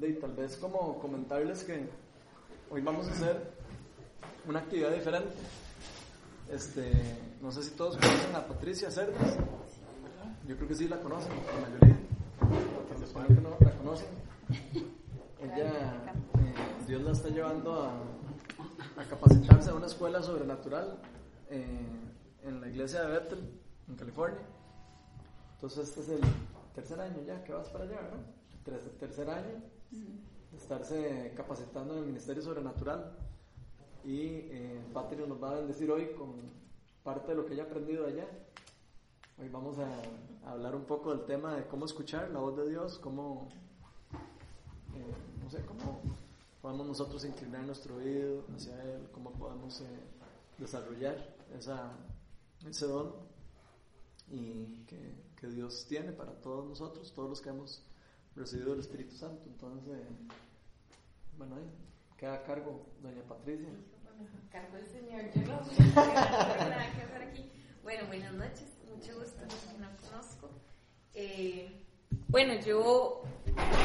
[0.00, 1.88] Y tal vez como comentarles que
[2.70, 3.50] hoy vamos a hacer
[4.46, 5.34] una actividad diferente.
[6.52, 6.92] Este,
[7.42, 9.36] no sé si todos conocen a Patricia Cerdas.
[10.46, 11.98] Yo creo que sí la conocen, la mayoría.
[13.00, 14.06] Los que no la conocen.
[15.42, 16.54] Ella, eh,
[16.86, 20.96] Dios la está llevando a, capacitarse a una escuela sobrenatural
[21.50, 21.88] eh,
[22.44, 23.50] en la iglesia de Bethel,
[23.88, 24.42] en California.
[25.54, 26.20] Entonces este es el
[26.72, 28.38] tercer año ya que vas para allá, ¿no?
[29.00, 29.77] tercer año
[30.56, 33.16] estarse capacitando en el Ministerio Sobrenatural.
[34.04, 36.34] Y eh, Patria nos va a bendecir hoy con
[37.02, 38.26] parte de lo que ella ha aprendido allá.
[39.38, 39.88] Hoy vamos a,
[40.50, 43.48] hablar un poco del tema de cómo escuchar la voz de Dios, cómo,
[44.94, 46.00] eh, no sé, cómo
[46.62, 49.84] podemos nosotros inclinar nuestro oído hacia Él, cómo podemos eh,
[50.56, 51.16] desarrollar
[51.56, 51.92] esa,
[52.66, 53.12] ese don
[54.30, 57.82] y que, que Dios tiene para todos nosotros, todos los que hemos
[58.38, 59.42] recibido el Espíritu Santo.
[59.46, 59.98] Entonces,
[61.36, 61.70] bueno, ahí
[62.16, 63.68] queda a cargo doña Patricia.
[64.50, 67.50] Cargo del Señor, yo no, tengo nada que hacer aquí.
[67.82, 70.50] Bueno, buenas noches, mucho gusto, los que no conozco.
[71.14, 71.84] Eh,
[72.28, 73.22] bueno, yo,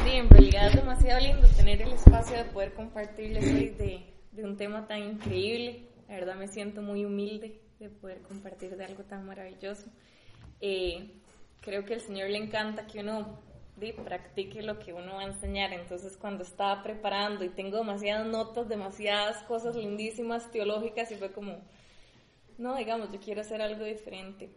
[0.06, 4.58] en realidad es demasiado lindo tener el espacio de poder compartirles hoy de, de un
[4.58, 5.90] tema tan increíble.
[6.08, 9.86] La verdad me siento muy humilde de poder compartir de algo tan maravilloso.
[10.62, 11.22] Eh,
[11.62, 13.40] creo que al Señor le encanta que uno
[13.92, 15.74] practique lo que uno va a enseñar.
[15.74, 21.60] Entonces, cuando estaba preparando y tengo demasiadas notas, demasiadas cosas lindísimas teológicas, y fue como,
[22.58, 24.52] no, digamos, yo quiero hacer algo diferente.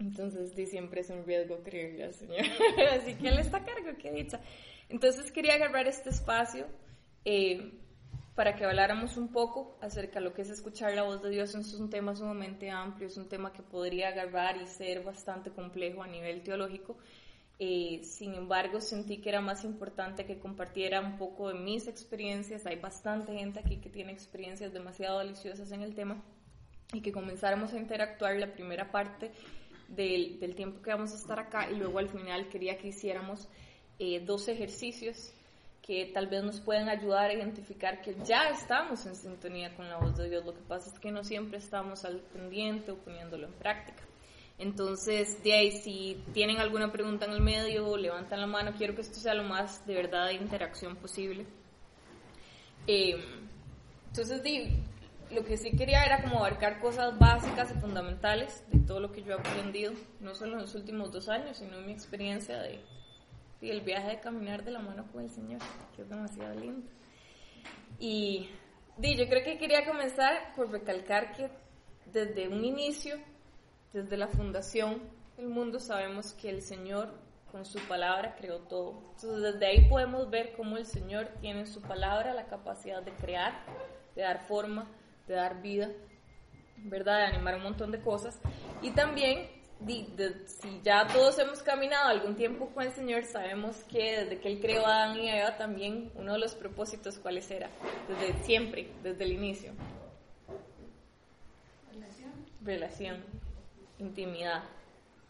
[0.00, 2.46] Entonces, di, siempre es un riesgo creerle al Señor.
[2.92, 4.40] Así que Él está a cargo, qué dicha.
[4.88, 6.66] Entonces, quería agarrar este espacio
[7.24, 7.78] eh,
[8.34, 11.54] para que habláramos un poco acerca de lo que es escuchar la voz de Dios.
[11.54, 16.02] Es un tema sumamente amplio, es un tema que podría agarrar y ser bastante complejo
[16.02, 16.96] a nivel teológico.
[17.62, 22.64] Eh, sin embargo, sentí que era más importante que compartiera un poco de mis experiencias.
[22.64, 26.22] Hay bastante gente aquí que tiene experiencias demasiado deliciosas en el tema
[26.94, 29.30] y que comenzáramos a interactuar la primera parte
[29.88, 33.46] del, del tiempo que vamos a estar acá y luego al final quería que hiciéramos
[33.98, 35.34] eh, dos ejercicios
[35.82, 39.98] que tal vez nos puedan ayudar a identificar que ya estamos en sintonía con la
[39.98, 40.46] voz de Dios.
[40.46, 44.02] Lo que pasa es que no siempre estamos al pendiente o poniéndolo en práctica.
[44.60, 48.74] Entonces, de ahí, si tienen alguna pregunta en el medio, levantan la mano.
[48.76, 51.46] Quiero que esto sea lo más de verdad de interacción posible.
[52.86, 53.16] Eh,
[54.08, 54.70] entonces, de,
[55.30, 59.22] lo que sí quería era como abarcar cosas básicas y fundamentales de todo lo que
[59.22, 62.80] yo he aprendido, no solo en los últimos dos años, sino en mi experiencia de,
[63.62, 65.62] de el viaje de caminar de la mano con el Señor,
[65.96, 66.86] que es demasiado lindo.
[67.98, 68.50] Y
[68.98, 71.48] di, yo creo que quería comenzar por recalcar que
[72.12, 73.16] desde un inicio
[73.92, 75.00] desde la fundación
[75.36, 77.12] del mundo sabemos que el Señor
[77.50, 79.02] con su palabra creó todo.
[79.14, 83.12] Entonces desde ahí podemos ver cómo el Señor tiene en su palabra la capacidad de
[83.12, 83.64] crear,
[84.14, 84.86] de dar forma,
[85.26, 85.90] de dar vida,
[86.76, 87.18] ¿verdad?
[87.18, 88.38] De animar un montón de cosas.
[88.82, 89.48] Y también,
[90.46, 94.60] si ya todos hemos caminado algún tiempo con el Señor, sabemos que desde que Él
[94.60, 97.68] creó a Adán y Eva también uno de los propósitos, ¿cuáles era?
[98.08, 99.72] Desde siempre, desde el inicio.
[101.92, 102.30] Relación.
[102.62, 103.39] Relación
[104.00, 104.64] intimidad,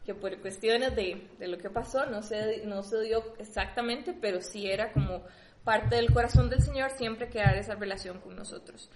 [0.04, 4.40] que por cuestiones de, de, lo que pasó no se, no se dio exactamente, pero
[4.40, 5.22] sí era como
[5.64, 8.90] parte del corazón del Señor siempre quedar esa relación con nosotros.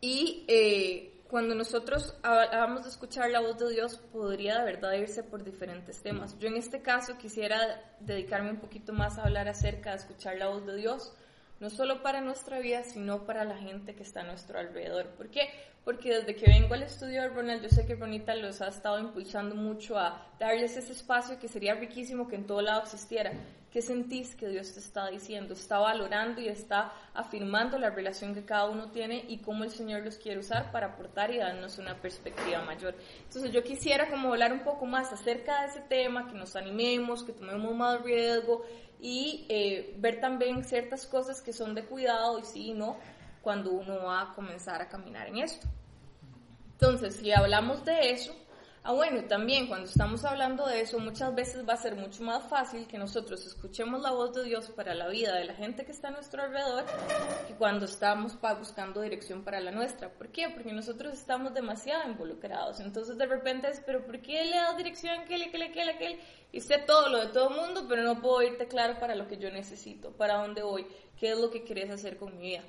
[0.00, 5.22] Y eh, cuando nosotros hablamos de escuchar la voz de Dios, podría de verdad irse
[5.22, 6.38] por diferentes temas.
[6.38, 10.48] Yo en este caso quisiera dedicarme un poquito más a hablar acerca de escuchar la
[10.48, 11.12] voz de Dios,
[11.58, 15.08] no solo para nuestra vida, sino para la gente que está a nuestro alrededor.
[15.16, 15.48] ¿Por qué?
[15.86, 18.98] Porque desde que vengo al estudio de Ronald, yo sé que Ronita los ha estado
[18.98, 23.32] impulsando mucho a darles ese espacio que sería riquísimo que en todo lado existiera.
[23.70, 25.54] ¿Qué sentís que Dios te está diciendo?
[25.54, 30.02] Está valorando y está afirmando la relación que cada uno tiene y cómo el Señor
[30.02, 32.96] los quiere usar para aportar y darnos una perspectiva mayor.
[33.22, 37.22] Entonces yo quisiera como hablar un poco más acerca de ese tema, que nos animemos,
[37.22, 38.64] que tomemos más riesgo,
[39.00, 42.96] y eh, ver también ciertas cosas que son de cuidado y sí y no
[43.40, 45.68] cuando uno va a comenzar a caminar en esto.
[46.78, 48.36] Entonces, si hablamos de eso,
[48.82, 52.44] ah bueno, también cuando estamos hablando de eso, muchas veces va a ser mucho más
[52.50, 55.92] fácil que nosotros escuchemos la voz de Dios para la vida de la gente que
[55.92, 56.84] está a nuestro alrededor
[57.48, 60.10] que cuando estamos buscando dirección para la nuestra.
[60.10, 60.50] ¿Por qué?
[60.50, 62.78] Porque nosotros estamos demasiado involucrados.
[62.80, 66.20] Entonces de repente es, pero ¿por qué le da dirección a aquel, aquel, aquel, aquel?
[66.52, 69.26] y sé todo lo de todo el mundo, pero no puedo irte claro para lo
[69.26, 70.86] que yo necesito, para dónde voy,
[71.18, 72.64] qué es lo que quieres hacer con mi vida.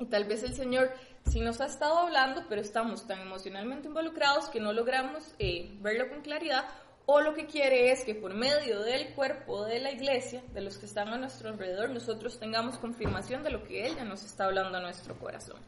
[0.00, 0.90] Y tal vez el Señor
[1.30, 6.08] sí nos ha estado hablando, pero estamos tan emocionalmente involucrados que no logramos eh, verlo
[6.08, 6.64] con claridad,
[7.04, 10.78] o lo que quiere es que por medio del cuerpo de la iglesia, de los
[10.78, 14.44] que están a nuestro alrededor, nosotros tengamos confirmación de lo que Él ya nos está
[14.44, 15.58] hablando a nuestro corazón.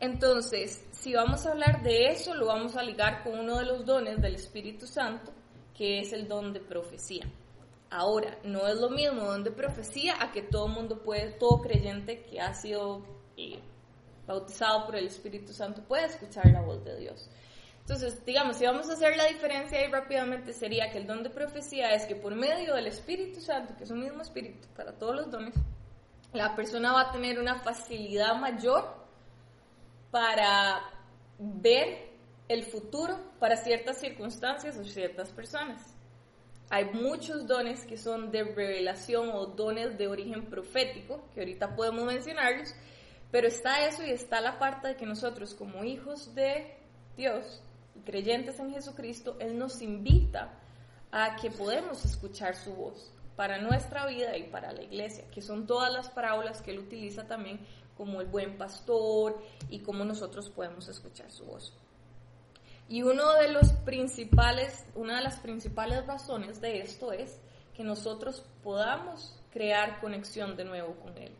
[0.00, 3.86] Entonces, si vamos a hablar de eso, lo vamos a ligar con uno de los
[3.86, 5.32] dones del Espíritu Santo,
[5.74, 7.24] que es el don de profecía.
[7.88, 12.24] Ahora, no es lo mismo don de profecía a que todo mundo puede, todo creyente
[12.24, 13.04] que ha sido
[13.36, 13.58] eh,
[14.26, 17.28] bautizado por el Espíritu Santo puede escuchar la voz de Dios.
[17.80, 21.30] Entonces, digamos, si vamos a hacer la diferencia ahí rápidamente, sería que el don de
[21.30, 25.14] profecía es que por medio del Espíritu Santo, que es un mismo espíritu para todos
[25.14, 25.54] los dones,
[26.32, 28.92] la persona va a tener una facilidad mayor
[30.10, 30.82] para
[31.38, 32.10] ver
[32.48, 35.94] el futuro para ciertas circunstancias o ciertas personas.
[36.68, 42.04] Hay muchos dones que son de revelación o dones de origen profético, que ahorita podemos
[42.04, 42.74] mencionarlos,
[43.30, 46.76] pero está eso y está la parte de que nosotros como hijos de
[47.16, 47.62] Dios
[48.04, 50.52] creyentes en Jesucristo, Él nos invita
[51.10, 55.66] a que podemos escuchar su voz para nuestra vida y para la iglesia, que son
[55.66, 57.60] todas las parábolas que Él utiliza también
[57.96, 59.40] como el buen pastor
[59.70, 61.72] y cómo nosotros podemos escuchar su voz.
[62.88, 67.40] Y uno de los principales, una de las principales razones de esto es
[67.74, 71.32] que nosotros podamos crear conexión de nuevo con Él.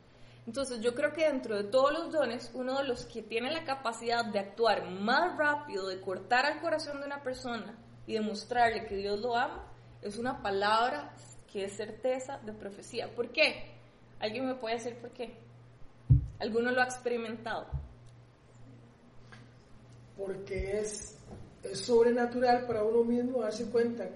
[0.47, 3.65] Entonces yo creo que dentro de todos los dones, uno de los que tiene la
[3.65, 7.77] capacidad de actuar más rápido, de cortar al corazón de una persona
[8.07, 9.67] y demostrarle que Dios lo ama,
[10.03, 11.13] es una palabra
[11.51, 13.13] que es certeza de profecía.
[13.13, 13.75] ¿Por qué?
[14.21, 15.37] ¿Alguien me puede decir por qué?
[16.39, 17.67] ¿Alguno lo ha experimentado?
[20.17, 21.19] Porque es,
[21.65, 24.09] es sobrenatural para uno mismo darse cuenta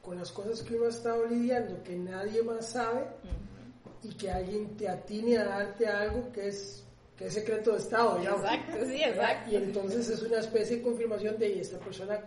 [0.00, 3.04] con las cosas que uno ha estado lidiando, que nadie más sabe
[4.02, 6.82] y que alguien te atine a darte algo que es
[7.16, 9.50] que es secreto de Estado, Exacto, sí, exacto.
[9.50, 12.20] Y entonces es una especie de confirmación de esta persona,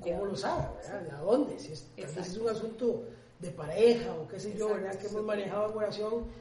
[0.00, 0.64] ¿cómo lo sabe?
[0.82, 1.58] ¿De dónde?
[1.58, 3.04] Si es, es un asunto
[3.38, 4.98] de pareja o qué sé yo, ¿verdad?
[4.98, 6.40] Que hemos manejado en oración.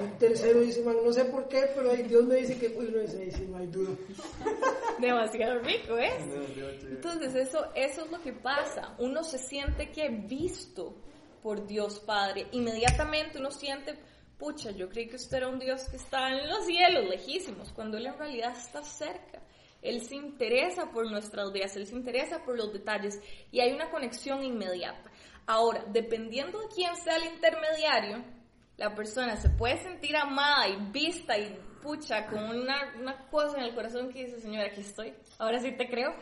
[0.00, 3.46] Un tercero dice, no sé por qué, pero Dios me dice que, uy, no dice,
[3.48, 3.96] no hay duda.
[5.00, 6.12] Demasiado rico, ¿eh?
[6.88, 8.94] Entonces, eso, eso es lo que pasa.
[8.98, 10.94] Uno se siente que visto
[11.42, 12.48] por Dios Padre.
[12.52, 13.94] Inmediatamente uno siente
[14.40, 17.98] pucha, yo creí que usted era un Dios que está en los cielos, lejísimos, cuando
[17.98, 19.42] Él en realidad está cerca.
[19.82, 23.20] Él se interesa por nuestras vidas, Él se interesa por los detalles
[23.52, 25.10] y hay una conexión inmediata.
[25.46, 28.24] Ahora, dependiendo de quién sea el intermediario,
[28.78, 33.64] la persona se puede sentir amada y vista y pucha con una, una cosa en
[33.64, 36.14] el corazón que dice, Señor, aquí estoy, ahora sí te creo,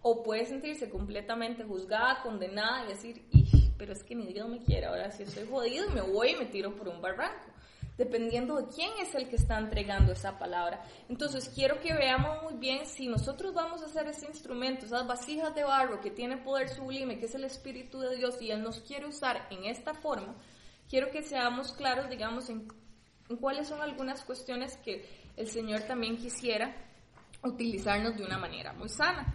[0.00, 3.28] o puede sentirse completamente juzgada, condenada y decir,
[3.76, 6.36] pero es que ni Dios me quiere, ahora sí estoy jodido y me voy y
[6.36, 7.55] me tiro por un barranco
[7.96, 10.82] dependiendo de quién es el que está entregando esa palabra.
[11.08, 15.54] Entonces, quiero que veamos muy bien si nosotros vamos a hacer ese instrumento, esas vasijas
[15.54, 18.80] de barro que tiene poder sublime, que es el Espíritu de Dios, y Él nos
[18.80, 20.34] quiere usar en esta forma,
[20.88, 22.68] quiero que seamos claros, digamos, en,
[23.40, 26.76] cuáles son algunas cuestiones que el Señor también quisiera
[27.42, 29.34] utilizarnos de una manera muy sana.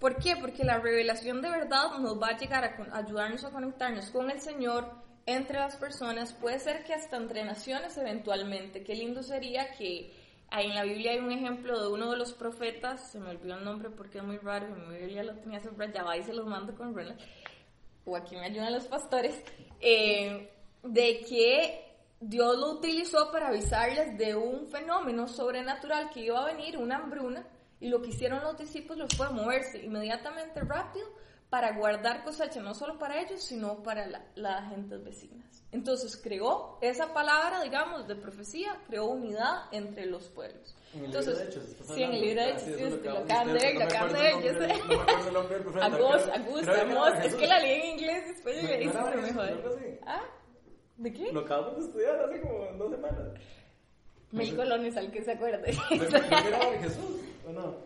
[0.00, 0.36] ¿Por qué?
[0.36, 4.40] Porque la revelación de verdad nos va a llegar a ayudarnos a conectarnos con el
[4.40, 8.82] Señor, entre las personas, puede ser que hasta entre naciones eventualmente.
[8.82, 10.12] Qué lindo sería que
[10.50, 13.56] ahí en la Biblia hay un ejemplo de uno de los profetas, se me olvidó
[13.56, 16.46] el nombre porque es muy raro, en mi Biblia lo tenía subrayado y se los
[16.46, 17.18] mando con Ronald,
[18.04, 19.42] o aquí me ayudan los pastores,
[19.80, 20.50] eh,
[20.82, 21.84] de que
[22.20, 27.46] Dios lo utilizó para avisarles de un fenómeno sobrenatural que iba a venir, una hambruna,
[27.80, 31.06] y lo que hicieron los discípulos fue moverse inmediatamente rápido
[31.54, 35.62] para guardar cosecha, no solo para ellos, sino para las la gentes vecinas.
[35.70, 40.74] Entonces creó esa palabra, digamos, de profecía, creó unidad entre los pueblos.
[40.92, 41.62] Entonces, de hechos,
[41.94, 44.34] sí, en el libro de hechos, sí, lo acaban de ver, lo acaban de ver,
[44.42, 44.64] yo sé.
[44.64, 45.80] El.
[45.80, 49.04] Agus, Agus, Amos, es que la leí en inglés, después yo ¿No le hice, era
[49.04, 49.52] pero me Jesús, jodé.
[49.52, 49.98] algo así?
[50.06, 50.22] ¿Ah?
[50.96, 51.32] ¿De qué?
[51.32, 53.28] Lo acabamos de estudiar hace como dos semanas.
[54.32, 55.72] Mil colones al que se acuerde.
[55.72, 57.76] ¿No era de Jesús o no?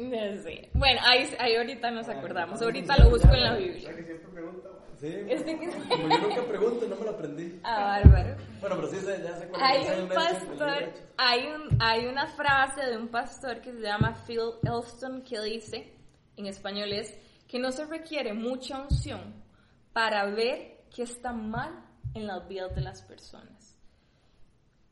[0.10, 0.70] No sé.
[0.74, 2.60] Bueno, ahí, ahí ahorita nos acordamos.
[2.62, 3.94] Ahorita lo busco en la Biblia.
[3.94, 4.68] que siempre pregunta.
[4.98, 5.16] Sí.
[5.28, 7.60] Este que- Como yo nunca pregunto, no me lo aprendí.
[7.64, 8.36] Ah, bárbaro.
[8.60, 12.84] Bueno, pero sí, ya sé cuál Hay un el pastor, hay, un, hay una frase
[12.84, 15.94] de un pastor que se llama Phil Elston que dice,
[16.36, 17.16] en español es,
[17.48, 19.42] que no se requiere mucha unción
[19.94, 21.82] para ver qué está mal
[22.14, 23.76] en las vidas de las personas.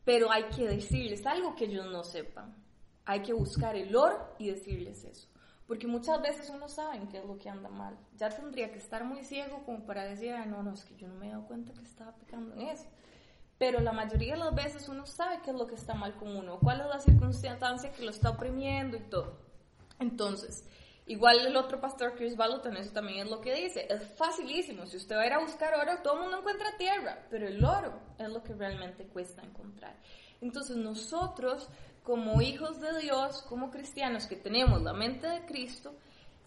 [0.04, 2.54] Pero hay que decirles algo que ellos no sepan.
[3.08, 5.28] Hay que buscar el oro y decirles eso.
[5.66, 7.96] Porque muchas veces uno sabe qué es lo que anda mal.
[8.18, 11.14] Ya tendría que estar muy ciego como para decir, no, no, es que yo no
[11.14, 12.84] me he dado cuenta que estaba pecando en eso.
[13.56, 16.36] Pero la mayoría de las veces uno sabe qué es lo que está mal con
[16.36, 19.38] uno, cuál es la circunstancia que lo está oprimiendo y todo.
[19.98, 20.68] Entonces,
[21.08, 23.86] Igual el otro pastor, Chris Balloton, eso también es lo que dice.
[23.88, 24.84] Es facilísimo.
[24.84, 27.64] Si usted va a ir a buscar oro, todo el mundo encuentra tierra, pero el
[27.64, 29.96] oro es lo que realmente cuesta encontrar.
[30.42, 31.70] Entonces nosotros,
[32.08, 35.92] como hijos de Dios, como cristianos que tenemos la mente de Cristo,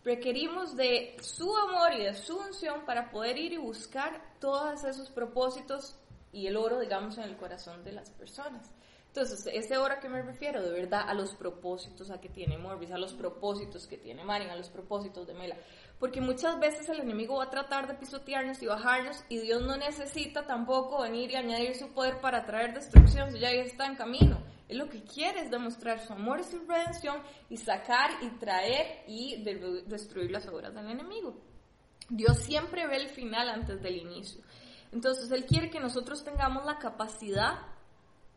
[0.03, 5.11] requerimos de su amor y de su unción para poder ir y buscar todos esos
[5.11, 5.95] propósitos
[6.33, 8.71] y el oro, digamos, en el corazón de las personas.
[9.05, 12.57] Entonces, ese oro a que me refiero, de verdad, a los propósitos a que tiene
[12.57, 15.57] Morris, a los propósitos que tiene Marian, a los propósitos de Mela.
[15.99, 19.77] Porque muchas veces el enemigo va a tratar de pisotearnos y bajarnos y Dios no
[19.77, 24.41] necesita tampoco venir y añadir su poder para traer destrucción si ya está en camino.
[24.71, 29.03] Él lo que quiere es demostrar su amor y su redención y sacar y traer
[29.05, 29.43] y
[29.85, 31.35] destruir las obras del enemigo.
[32.07, 34.41] Dios siempre ve el final antes del inicio.
[34.93, 37.59] Entonces Él quiere que nosotros tengamos la capacidad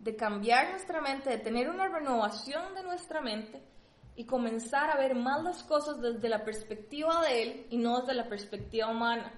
[0.00, 3.62] de cambiar nuestra mente, de tener una renovación de nuestra mente
[4.16, 8.14] y comenzar a ver más las cosas desde la perspectiva de Él y no desde
[8.14, 9.32] la perspectiva humana.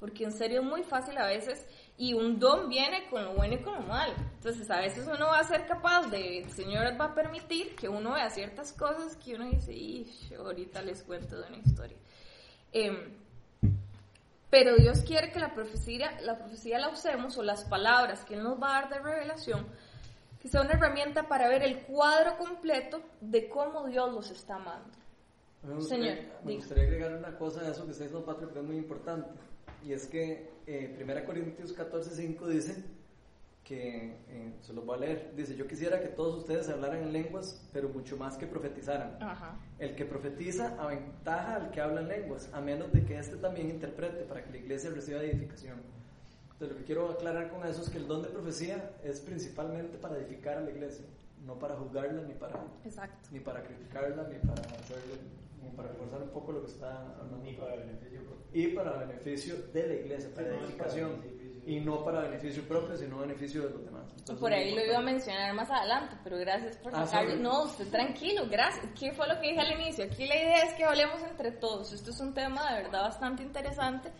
[0.00, 1.64] Porque en serio muy fácil a veces
[1.96, 4.14] y un don viene con lo bueno y con lo malo.
[4.34, 7.88] Entonces a veces uno va a ser capaz de, el Señor va a permitir que
[7.88, 11.96] uno vea ciertas cosas que uno dice, y ahorita les cuento de una historia.
[12.72, 13.18] Em,
[14.50, 18.42] pero Dios quiere que la profecía, la profecía la usemos o las palabras que Él
[18.42, 19.66] nos va a dar de revelación
[20.42, 24.90] que sea una herramienta para ver el cuadro completo de cómo Dios los está amando.
[25.62, 28.58] Me gustaría, Señor, me gustaría agregar una cosa a eso que está diciendo Patrick, que
[28.58, 29.30] es muy importante,
[29.84, 32.84] y es que eh, 1 Corintios 14, 5 dice
[33.64, 37.12] que, eh, se los voy a leer, dice, yo quisiera que todos ustedes hablaran en
[37.12, 39.18] lenguas, pero mucho más que profetizaran.
[39.78, 43.70] El que profetiza aventaja al que habla en lenguas, a menos de que éste también
[43.70, 45.80] interprete para que la iglesia reciba edificación
[46.66, 50.16] lo que quiero aclarar con eso es que el don de profecía es principalmente para
[50.16, 51.04] edificar a la iglesia,
[51.44, 52.64] no para juzgarla, ni para,
[53.30, 54.62] ni para criticarla, ni para
[55.62, 57.38] ni para reforzar un poco lo que está hablando.
[57.44, 58.20] Ni para beneficio.
[58.54, 61.22] Y para beneficio de la iglesia, para edificación.
[61.64, 64.12] y no para beneficio propio, sino beneficio de los demás.
[64.38, 67.36] por ahí lo iba a mencionar más adelante, pero gracias por ah, sacarlo.
[67.36, 68.84] no, usted tranquilo, gracias.
[68.98, 70.04] ¿Qué fue lo que dije al inicio?
[70.04, 71.92] Aquí la idea es que hablemos entre todos.
[71.92, 74.10] Esto es un tema de verdad bastante interesante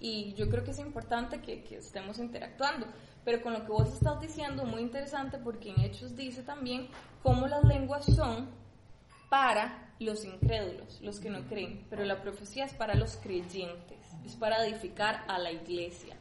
[0.00, 2.86] y yo creo que es importante que, que, estemos interactuando.
[3.24, 6.88] Pero con lo que vos estás diciendo, muy interesante porque en Hechos dice también
[7.22, 8.48] cómo las lenguas son
[9.34, 14.36] para los incrédulos, los que no creen, pero la profecía es para los creyentes, es
[14.36, 16.16] para edificar a la iglesia.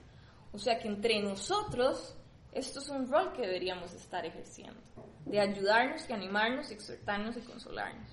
[0.51, 2.17] O sea que entre nosotros,
[2.51, 4.81] esto es un rol que deberíamos estar ejerciendo,
[5.25, 8.09] de ayudarnos y animarnos, exhortarnos y consolarnos.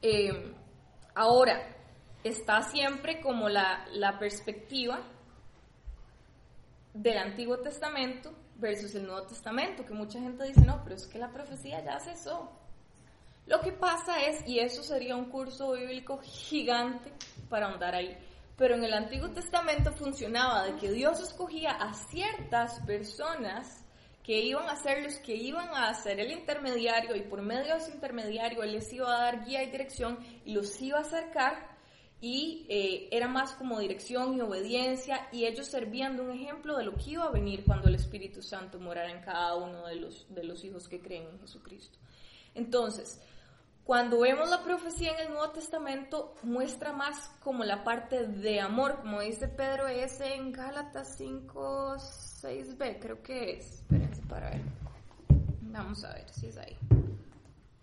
[0.00, 0.54] Eh,
[1.14, 1.76] ahora,
[2.24, 5.02] está siempre como la, la perspectiva
[6.94, 11.18] del Antiguo Testamento versus el Nuevo Testamento, que mucha gente dice, no, pero es que
[11.18, 12.59] la profecía ya cesó.
[13.46, 17.12] Lo que pasa es, y eso sería un curso bíblico gigante
[17.48, 18.16] para ahondar ahí,
[18.56, 23.84] pero en el Antiguo Testamento funcionaba de que Dios escogía a ciertas personas
[24.22, 27.80] que iban a ser los que iban a ser el intermediario y por medio de
[27.80, 31.70] ese intermediario Él les iba a dar guía y dirección y los iba a acercar
[32.20, 36.84] y eh, era más como dirección y obediencia y ellos servían de un ejemplo de
[36.84, 40.26] lo que iba a venir cuando el Espíritu Santo morara en cada uno de los,
[40.28, 41.98] de los hijos que creen en Jesucristo.
[42.54, 43.20] Entonces,
[43.84, 48.98] cuando vemos la profecía en el Nuevo Testamento, muestra más como la parte de amor,
[49.00, 53.72] como dice Pedro es en Gálatas 5, 6b, creo que es.
[53.74, 54.62] Espérense para ver.
[55.62, 56.76] Vamos a ver si es ahí.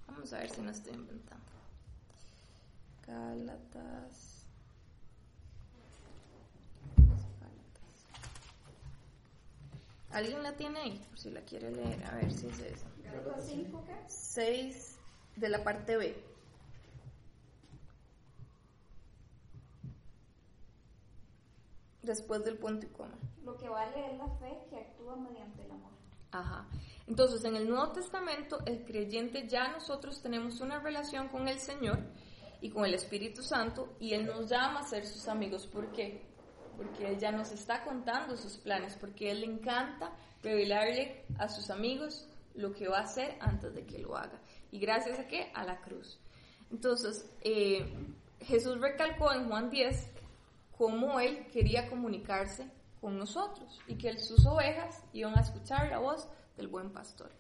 [0.08, 1.46] Vamos a ver si no estoy inventando.
[3.06, 4.38] Gálatas
[10.12, 11.06] ¿Alguien la tiene ahí?
[11.10, 12.86] Por si la quiere leer, a ver si es eso.
[14.08, 14.97] 6
[15.38, 16.24] de la parte B.
[22.02, 23.18] Después del punto y coma.
[23.44, 25.92] Lo que vale es la fe que actúa mediante el amor.
[26.32, 26.68] Ajá.
[27.08, 32.00] Entonces, en el Nuevo Testamento, el creyente ya nosotros tenemos una relación con el Señor
[32.62, 35.68] y con el Espíritu Santo y Él nos llama a ser sus amigos.
[35.68, 36.28] ¿Por qué?
[36.78, 40.12] porque Él ya nos está contando sus planes, porque Él le encanta
[40.44, 44.40] revelarle a sus amigos lo que va a hacer antes de que lo haga.
[44.72, 45.52] ¿Y gracias a qué?
[45.54, 46.20] A la cruz.
[46.72, 47.86] Entonces, eh,
[48.42, 50.10] Jesús recalcó en Juan 10
[50.78, 52.70] cómo Él quería comunicarse
[53.02, 57.32] con nosotros y que sus ovejas iban a escuchar la voz del buen pastor.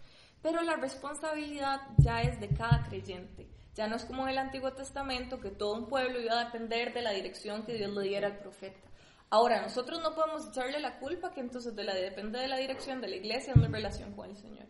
[0.41, 3.47] Pero la responsabilidad ya es de cada creyente.
[3.75, 6.93] Ya no es como en el Antiguo Testamento que todo un pueblo iba a depender
[6.93, 8.87] de la dirección que Dios le diera al profeta.
[9.29, 13.01] Ahora, nosotros no podemos echarle la culpa que entonces de la, depende de la dirección
[13.01, 14.65] de la iglesia en relación con el Señor.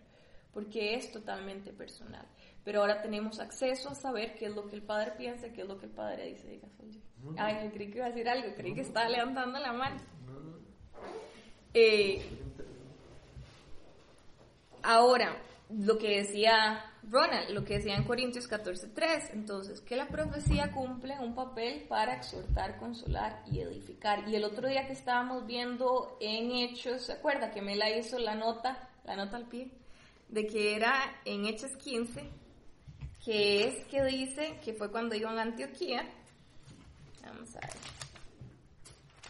[0.51, 2.25] porque es totalmente personal.
[2.67, 5.67] Pero ahora tenemos acceso a saber qué es lo que el padre piensa, qué es
[5.69, 6.50] lo que el padre dice.
[6.50, 6.67] Diga,
[7.38, 10.01] Ay, creí que iba a decir algo, creí que estaba levantando la mano.
[11.74, 12.27] Eh,
[14.83, 15.38] ahora,
[15.69, 21.17] lo que decía Ronald, lo que decía en Corintios 14:3, entonces, que la profecía cumple
[21.21, 24.27] un papel para exhortar, consolar y edificar.
[24.27, 28.19] Y el otro día que estábamos viendo en Hechos, ¿se acuerda que me la hizo
[28.19, 29.71] la nota, la nota al pie?
[30.27, 32.29] De que era en Hechos 15,
[33.27, 36.07] que es que dice que fue cuando iban a Antioquía.
[37.25, 37.75] Vamos a ver.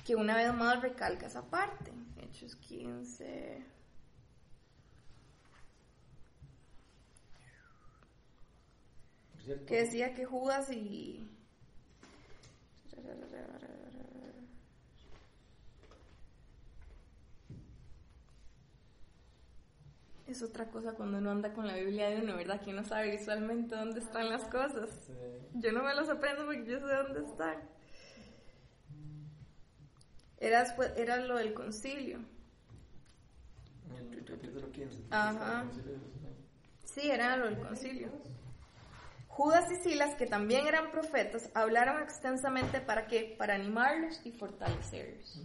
[0.06, 1.92] Que una vez más recalca esa parte.
[2.22, 3.66] Hechos 15.
[9.66, 11.28] que decía que Judas y
[20.32, 22.62] es otra cosa cuando uno anda con la Biblia de uno, ¿verdad?
[22.62, 24.90] Que uno sabe visualmente dónde están las cosas.
[25.54, 27.58] Yo no me los aprendo porque yo sé dónde están.
[30.40, 30.64] Era,
[30.96, 32.20] era lo del concilio.
[34.12, 35.00] el capítulo 15.
[35.10, 35.66] Ajá.
[36.84, 38.10] Sí, era lo del concilio.
[39.28, 43.36] Judas y Silas, que también eran profetas, hablaron extensamente para qué?
[43.38, 45.42] Para animarlos y fortalecerlos.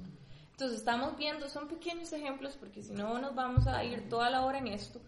[0.53, 4.45] Entonces estamos viendo, son pequeños ejemplos porque si no nos vamos a ir toda la
[4.45, 5.01] hora en esto.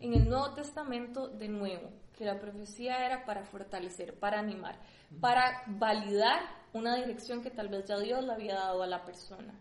[0.00, 4.78] En el Nuevo Testamento, de nuevo, que la profecía era para fortalecer, para animar,
[5.20, 6.40] para validar
[6.72, 9.58] una dirección que tal vez ya Dios le había dado a la persona.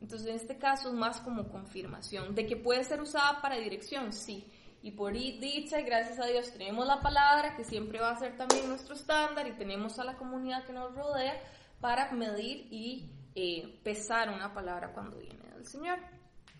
[0.00, 4.12] Entonces en este caso es más como confirmación de que puede ser usada para dirección,
[4.12, 4.50] sí,
[4.82, 8.36] y por dicha y gracias a Dios tenemos la palabra, que siempre va a ser
[8.36, 11.40] también nuestro estándar, y tenemos a la comunidad que nos rodea
[11.80, 15.98] para medir y eh, pesar una palabra cuando viene del Señor.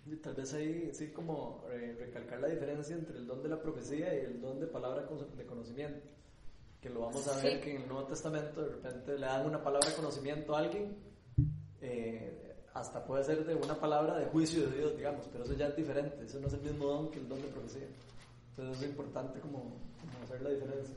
[0.07, 3.61] Y tal vez ahí sí como eh, recalcar la diferencia entre el don de la
[3.61, 6.01] profecía y el don de palabra de conocimiento.
[6.81, 9.63] Que lo vamos a ver que en el Nuevo Testamento de repente le dan una
[9.63, 10.97] palabra de conocimiento a alguien,
[11.81, 15.69] eh, hasta puede ser de una palabra de juicio de Dios, digamos, pero eso ya
[15.69, 17.87] es diferente, eso no es el mismo don que el don de profecía.
[18.51, 19.77] Entonces es importante como,
[20.25, 20.97] hacer la diferencia.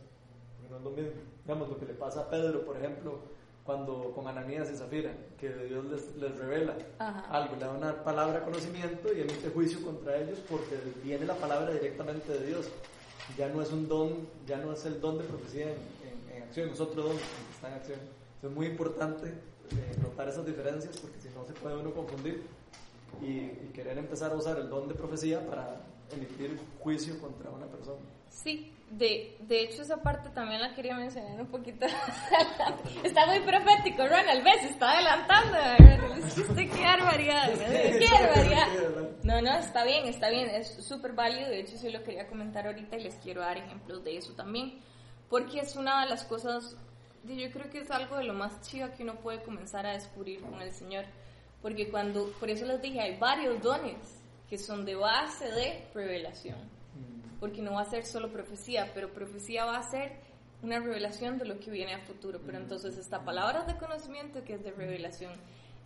[0.57, 1.21] Porque no es lo mismo.
[1.43, 3.19] Digamos, lo que le pasa a Pedro, por ejemplo,
[3.65, 6.75] cuando con Ananías y Zafira, que Dios les, les revela
[7.29, 11.71] algo, le da una palabra conocimiento y emite juicio contra ellos porque viene la palabra
[11.71, 12.67] directamente de Dios.
[13.35, 16.79] Ya no es un don, ya no es el don de profecía en, acción, es
[16.79, 17.99] otro don que está en acción.
[18.43, 22.43] es muy importante eh, notar esas diferencias porque si no se puede uno confundir
[23.19, 27.65] y, y querer empezar a usar el don de profecía para emitir juicio contra una
[27.65, 27.97] persona.
[28.29, 31.85] Sí, de, de hecho esa parte también la quería mencionar un poquito.
[33.03, 35.57] está muy profético, Ronald, ves, está adelantando.
[36.55, 38.67] qué barbaridad, qué barbaridad.
[39.23, 41.49] No, no, está bien, está bien, es súper válido.
[41.49, 44.79] De hecho, sí lo quería comentar ahorita y les quiero dar ejemplos de eso también.
[45.29, 46.77] Porque es una de las cosas,
[47.23, 50.41] yo creo que es algo de lo más chido que uno puede comenzar a descubrir
[50.41, 51.05] con el Señor.
[51.61, 56.74] Porque cuando, por eso les dije, hay varios dones que son de base de revelación.
[57.45, 60.13] Porque no va a ser solo profecía, pero profecía va a ser
[60.63, 62.41] una revelación de lo que viene a futuro.
[62.43, 65.33] Pero entonces está palabras de conocimiento que es de revelación.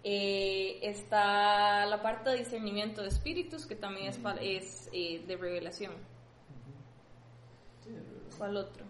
[0.05, 5.91] Eh, está la parte de discernimiento de espíritus que también es, es eh, de revelación.
[8.37, 8.85] ¿Cuál otro?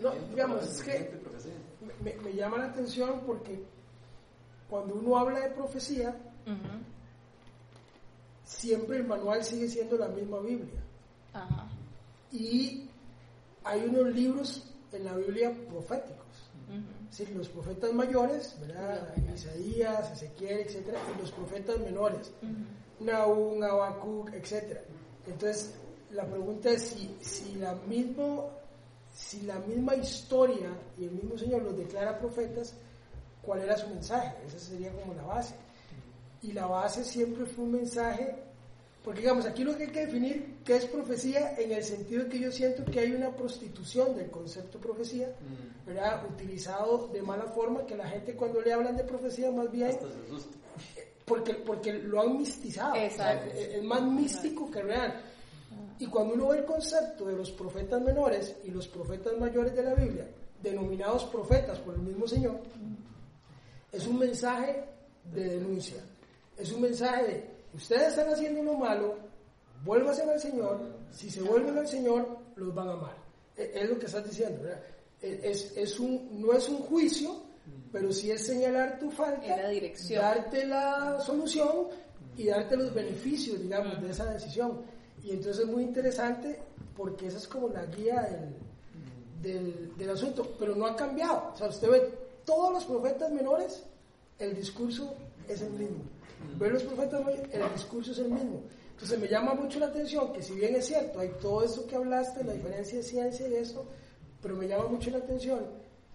[0.00, 1.20] No, digamos, es que
[2.02, 3.62] me, llama la atención porque
[4.70, 6.16] cuando uno habla de profecía,
[8.42, 10.80] siempre el manual sigue siendo la misma Biblia.
[12.32, 12.88] Y
[13.64, 16.26] hay unos libros en la Biblia proféticos.
[17.34, 19.14] los profetas mayores, ¿verdad?
[19.34, 20.96] Isaías, Ezequiel, etc.
[21.14, 24.78] Y los profetas menores, uh Nahum, Habacuc, etc.
[25.26, 25.74] Entonces,
[26.10, 28.50] la pregunta es si, si, la mismo,
[29.12, 32.74] si la misma historia y el mismo Señor los declara profetas,
[33.42, 34.34] ¿cuál era su mensaje?
[34.46, 35.54] Esa sería como la base
[36.42, 38.36] y la base siempre fue un mensaje,
[39.06, 42.28] porque digamos, aquí lo que hay que definir qué es profecía en el sentido de
[42.28, 45.86] que yo siento que hay una prostitución del concepto profecía, mm.
[45.86, 46.24] ¿verdad?
[46.28, 49.96] Utilizado de mala forma, que la gente cuando le hablan de profecía más bien...
[51.24, 55.22] Porque, porque lo han mistizado, es más místico que real.
[56.00, 59.84] Y cuando uno ve el concepto de los profetas menores y los profetas mayores de
[59.84, 60.28] la Biblia,
[60.60, 62.58] denominados profetas por el mismo Señor,
[63.92, 64.84] es un mensaje
[65.32, 66.02] de denuncia
[66.56, 69.16] es un mensaje de, ustedes están haciendo lo malo,
[69.84, 73.16] vuélvanse al Señor, si se vuelven al Señor, los van a amar.
[73.56, 74.82] E, es lo que estás diciendo, ¿verdad?
[75.20, 77.42] E, es, es un, no es un juicio,
[77.92, 79.46] pero sí es señalar tu falta,
[80.10, 81.88] darte la solución
[82.36, 84.82] y darte los beneficios, digamos, de esa decisión.
[85.22, 86.58] Y entonces es muy interesante
[86.96, 91.50] porque esa es como la guía del, del, del asunto, pero no ha cambiado.
[91.52, 93.82] O sea, usted ve todos los profetas menores,
[94.38, 95.14] el discurso
[95.48, 96.15] es el mismo.
[96.58, 98.62] Ver los profetas el discurso es el mismo.
[98.92, 101.96] Entonces me llama mucho la atención que si bien es cierto, hay todo eso que
[101.96, 103.86] hablaste, la diferencia de ciencia y eso,
[104.40, 105.60] pero me llama mucho la atención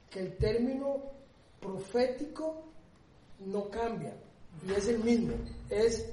[0.10, 1.04] que el término
[1.60, 2.64] profético
[3.46, 4.14] no cambia
[4.68, 5.34] y es el mismo.
[5.70, 6.06] Es,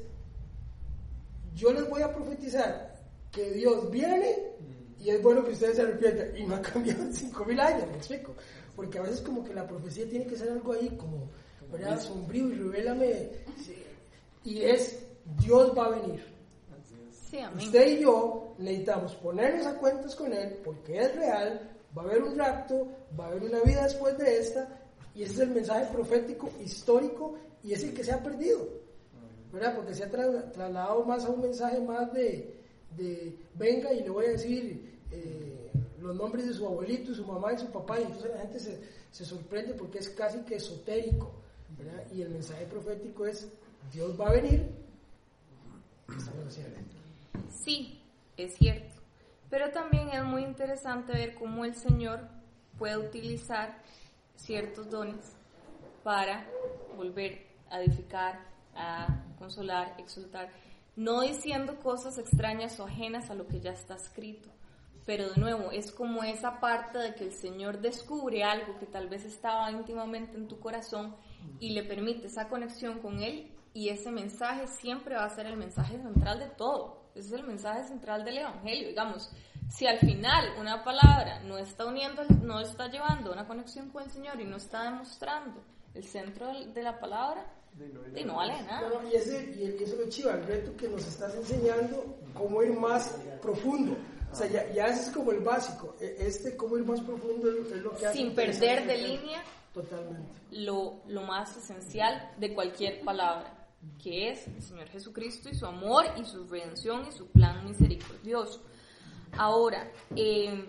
[1.54, 2.96] yo les voy a profetizar
[3.32, 4.36] que Dios viene
[5.00, 6.36] y es bueno que ustedes se arrepientan.
[6.36, 8.34] Y no ha cambiado en 5.000 años, me explico.
[8.74, 11.28] Porque a veces como que la profecía tiene que ser algo ahí como,
[11.72, 12.00] ¿verdad?
[12.00, 13.30] Sombrío y revélame.
[14.48, 15.06] Y es,
[15.44, 16.24] Dios va a venir.
[17.30, 17.38] Sí.
[17.56, 22.22] Usted y yo necesitamos ponernos a cuentas con Él porque es real, va a haber
[22.22, 24.80] un rapto, va a haber una vida después de esta,
[25.14, 28.66] y ese es el mensaje profético histórico y es el que se ha perdido,
[29.52, 29.76] ¿verdad?
[29.76, 32.56] Porque se ha tra- trasladado más a un mensaje más de,
[32.96, 37.26] de venga y le voy a decir eh, los nombres de su abuelito y su
[37.26, 38.80] mamá y su papá, y entonces la gente se,
[39.10, 41.30] se sorprende porque es casi que esotérico,
[41.76, 42.04] ¿verdad?
[42.10, 43.46] Y el mensaje profético es
[43.92, 44.70] Dios va a venir.
[47.50, 48.02] Sí,
[48.36, 48.96] es cierto.
[49.50, 52.20] Pero también es muy interesante ver cómo el Señor
[52.78, 53.82] puede utilizar
[54.36, 55.36] ciertos dones
[56.04, 56.46] para
[56.96, 58.40] volver a edificar,
[58.74, 60.50] a consolar, exultar,
[60.96, 64.48] no diciendo cosas extrañas o ajenas a lo que ya está escrito.
[65.06, 69.08] Pero de nuevo, es como esa parte de que el Señor descubre algo que tal
[69.08, 71.16] vez estaba íntimamente en tu corazón
[71.60, 75.56] y le permite esa conexión con Él y ese mensaje siempre va a ser el
[75.56, 77.10] mensaje central de todo.
[77.14, 78.88] Ese es el mensaje central del Evangelio.
[78.88, 79.30] Digamos,
[79.70, 84.10] si al final una palabra no está uniendo, no está llevando una conexión con el
[84.10, 85.62] Señor y no está demostrando
[85.94, 87.46] el centro de la palabra,
[88.16, 88.88] y no vale nada.
[88.88, 92.18] No, no, y, ese, y eso es lo chiva, el reto que nos estás enseñando,
[92.34, 93.96] cómo ir más profundo.
[94.32, 95.94] O sea, ya, ya ese es como el básico.
[96.00, 98.18] E- Este, cómo ir más profundo es, lo que hace.
[98.18, 100.32] Sin perder de línea Totalmente.
[100.50, 103.54] lo, lo más esencial de cualquier palabra,
[104.02, 108.62] que es el Señor Jesucristo y su amor y su redención y su plan misericordioso.
[109.32, 110.64] Ahora, eh,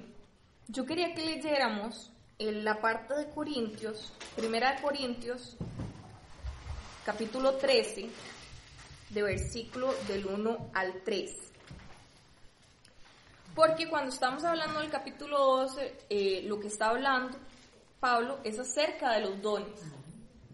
[0.67, 5.57] yo quería que leyéramos en la parte de Corintios, primera de Corintios,
[7.05, 8.09] capítulo 13,
[9.09, 11.31] de versículo del 1 al 3.
[13.55, 17.37] Porque cuando estamos hablando del capítulo 12, eh, lo que está hablando
[17.99, 19.81] Pablo es acerca de los dones.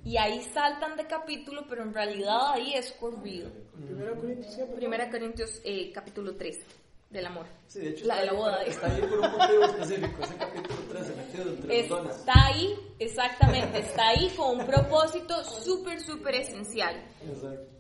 [0.06, 3.50] Y ahí saltan de capítulo, pero en realidad ahí es corrido.
[3.86, 4.56] Primera Corintios.
[4.76, 6.64] Primera Corintios eh, capítulo 13,
[7.10, 7.48] del amor.
[7.68, 8.62] Sí, de hecho, La de la boda.
[8.64, 12.16] está ahí por un motivo específico, ese capítulo 13 metido entre los dones.
[12.18, 16.96] Está ahí, exactamente, está ahí con un propósito súper, súper esencial.
[17.28, 17.72] Exacto.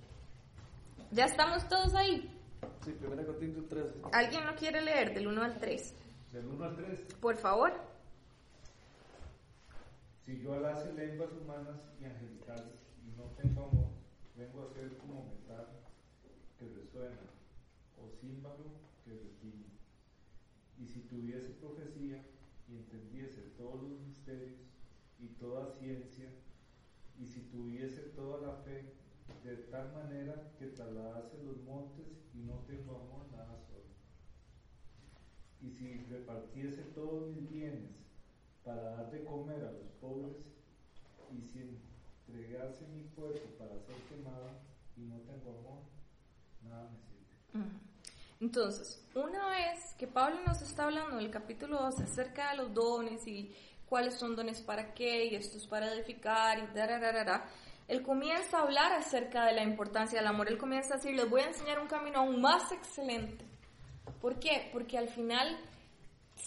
[1.11, 2.27] Ya estamos todos ahí.
[2.83, 3.89] Sí, primera Corintios 13.
[4.13, 5.93] ¿Alguien lo quiere leer del 1 al 3?
[6.31, 6.99] Del 1 al 3.
[7.21, 7.94] Por favor.
[10.25, 12.73] Si yo hablase lenguas humanas y angelicales
[13.05, 13.91] y no tengo amor,
[14.35, 15.67] vengo a ser como metal
[16.57, 17.29] que resuena
[17.95, 19.69] o címbalo que retiñe.
[20.79, 22.25] Y si tuviese profecía
[22.67, 24.61] y entendiese todos los misterios
[25.19, 26.31] y toda ciencia,
[27.19, 28.95] y si tuviese toda la fe,
[29.43, 33.83] de tal manera que trasladase los montes y no tengo amor, nada soy.
[35.61, 38.04] Y si repartiese todos mis bienes
[38.65, 40.35] para dar de comer a los pobres,
[41.31, 41.79] y si
[42.27, 44.49] entregase mi cuerpo para ser quemado
[44.97, 45.83] y no tengo amor,
[46.63, 47.69] nada me sirve.
[48.41, 52.73] Entonces, una vez que Pablo nos está hablando en el capítulo 12 acerca de los
[52.73, 53.55] dones y
[53.87, 57.47] cuáles son dones para qué, y esto es para edificar, y darararara,
[57.87, 60.47] él comienza a hablar acerca de la importancia del amor.
[60.49, 63.45] Él comienza a decir, les voy a enseñar un camino aún más excelente.
[64.19, 64.69] ¿Por qué?
[64.73, 65.55] Porque al final,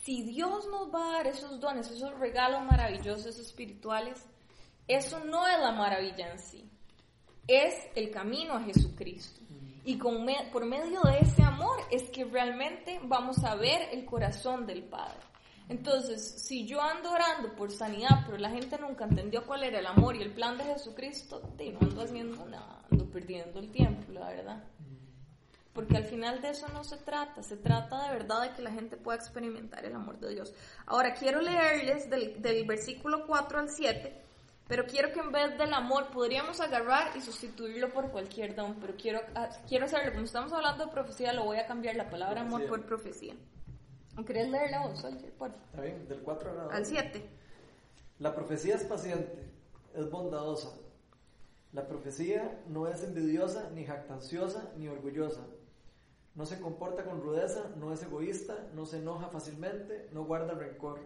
[0.08, 4.24] si Dios nos va a dar esos dones, esos regalos maravillosos espirituales,
[4.86, 6.66] eso no es la maravilla en sí
[7.48, 9.40] es el camino a Jesucristo.
[9.84, 14.84] Y por medio de ese amor es que realmente vamos a ver el corazón del
[14.84, 15.18] Padre.
[15.70, 19.86] Entonces, si yo ando orando por sanidad, pero la gente nunca entendió cuál era el
[19.86, 24.28] amor y el plan de Jesucristo, no ando haciendo nada, ando perdiendo el tiempo, la
[24.28, 24.64] verdad.
[25.78, 28.72] Porque al final de eso no se trata, se trata de verdad de que la
[28.72, 30.52] gente pueda experimentar el amor de Dios.
[30.86, 34.20] Ahora, quiero leerles del, del versículo 4 al 7,
[34.66, 38.96] pero quiero que en vez del amor podríamos agarrar y sustituirlo por cualquier don, pero
[38.96, 42.40] quiero, ah, quiero hacerlo, como estamos hablando de profecía, lo voy a cambiar la palabra
[42.40, 42.76] amor Profecía.
[42.76, 43.34] por profecía.
[44.18, 45.32] ¿O ¿Querés leerla vos, Soldier?
[45.34, 45.50] Por.
[45.50, 46.08] ¿Está bien?
[46.08, 47.24] Del 4 al Al 7.
[48.18, 49.48] La profecía es paciente,
[49.94, 50.70] es bondadosa.
[51.72, 55.46] La profecía no es envidiosa, ni jactanciosa, ni orgullosa.
[56.38, 61.00] No se comporta con rudeza, no es egoísta, no se enoja fácilmente, no guarda rencor.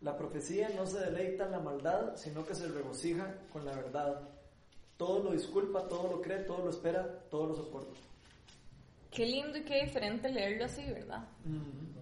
[0.00, 4.28] La profecía no se deleita en la maldad, sino que se regocija con la verdad.
[4.96, 7.98] Todo lo disculpa, todo lo cree, todo lo espera, todo lo soporta.
[9.10, 11.26] Qué lindo y qué diferente leerlo así, ¿verdad?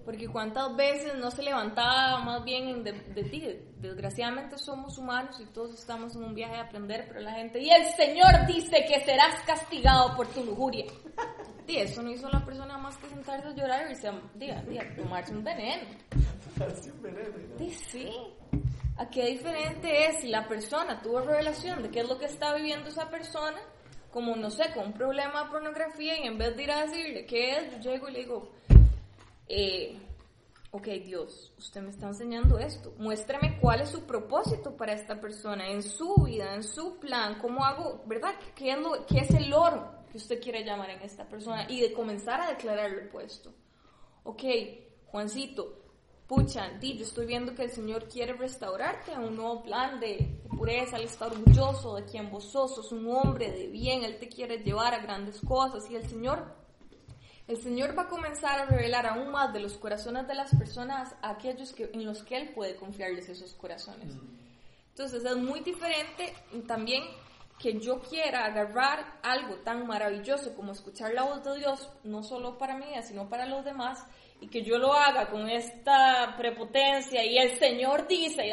[0.08, 3.44] Porque cuántas veces no se levantaba más bien de, de, ti.
[3.76, 7.68] Desgraciadamente somos humanos y todos estamos en un viaje de aprender, pero la gente, y
[7.68, 10.86] el Señor dice que serás castigado por tu lujuria.
[11.66, 14.96] Y eso no hizo la persona más que sentarse a llorar y a, diga, diga,
[14.96, 15.82] tomarse un veneno.
[16.54, 17.34] Tomarse un veneno.
[17.58, 18.10] Sí, sí.
[18.96, 22.54] ¿A qué diferente es si la persona tuvo revelación de qué es lo que está
[22.54, 23.58] viviendo esa persona?
[24.10, 27.26] como no sé, con un problema de pornografía y en vez de ir a decirle
[27.26, 28.50] qué es, yo llego y le digo,
[29.48, 29.98] eh,
[30.70, 35.68] ok Dios, usted me está enseñando esto, muéstrame cuál es su propósito para esta persona,
[35.68, 38.34] en su vida, en su plan, cómo hago, ¿verdad?
[38.54, 41.66] ¿Qué es, lo, qué es el oro que usted quiere llamar en esta persona?
[41.70, 43.52] Y de comenzar a declarar lo opuesto.
[44.24, 44.42] Ok,
[45.06, 45.78] Juancito,
[46.26, 50.38] pucha, di, yo estoy viendo que el Señor quiere restaurarte a un nuevo plan de,
[50.58, 54.28] pureza, Él está orgulloso de quien vos sos, sos un hombre de bien, Él te
[54.28, 56.44] quiere llevar a grandes cosas y el Señor,
[57.48, 61.14] el Señor va a comenzar a revelar aún más de los corazones de las personas
[61.22, 64.14] a aquellos que, en los que Él puede confiarles esos corazones.
[64.90, 66.34] Entonces es muy diferente
[66.66, 67.02] también
[67.58, 72.58] que yo quiera agarrar algo tan maravilloso como escuchar la voz de Dios, no solo
[72.58, 74.04] para mí, sino para los demás,
[74.42, 78.52] y que yo lo haga con esta prepotencia y el Señor dice,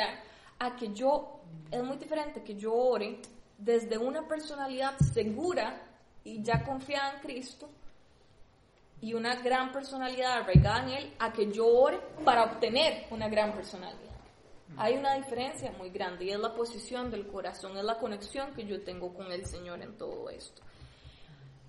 [0.58, 3.20] a que yo, es muy diferente que yo ore
[3.58, 5.82] desde una personalidad segura
[6.24, 7.70] y ya confiada en Cristo
[9.06, 13.54] y una gran personalidad arraigada en Él, a que yo ore para obtener una gran
[13.54, 14.16] personalidad.
[14.78, 18.66] Hay una diferencia muy grande y es la posición del corazón, es la conexión que
[18.66, 20.60] yo tengo con el Señor en todo esto.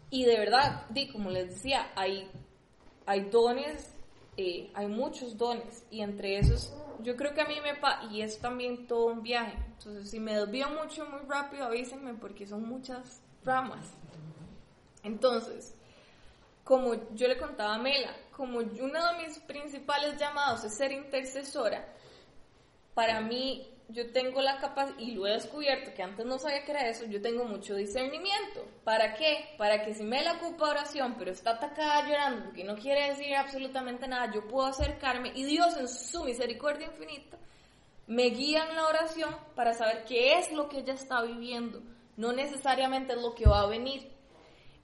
[0.08, 2.26] Y de verdad, di, como les decía, hay,
[3.04, 3.92] hay dones
[4.38, 8.20] eh, hay muchos dones y entre esos yo creo que a mí me pasa, y
[8.20, 12.68] es también todo un viaje, entonces si me desvío mucho muy rápido avísenme porque son
[12.68, 13.86] muchas ramas.
[15.02, 15.75] Entonces,
[16.66, 21.86] como yo le contaba a Mela, como uno de mis principales llamados es ser intercesora,
[22.92, 26.72] para mí yo tengo la capacidad, y lo he descubierto, que antes no sabía que
[26.72, 28.66] era eso, yo tengo mucho discernimiento.
[28.82, 29.54] ¿Para qué?
[29.56, 33.32] Para que si me la ocupa oración, pero está atacada llorando porque no quiere decir
[33.36, 37.38] absolutamente nada, yo puedo acercarme y Dios en su misericordia infinita
[38.08, 41.80] me guía en la oración para saber qué es lo que ella está viviendo,
[42.16, 44.15] no necesariamente es lo que va a venir.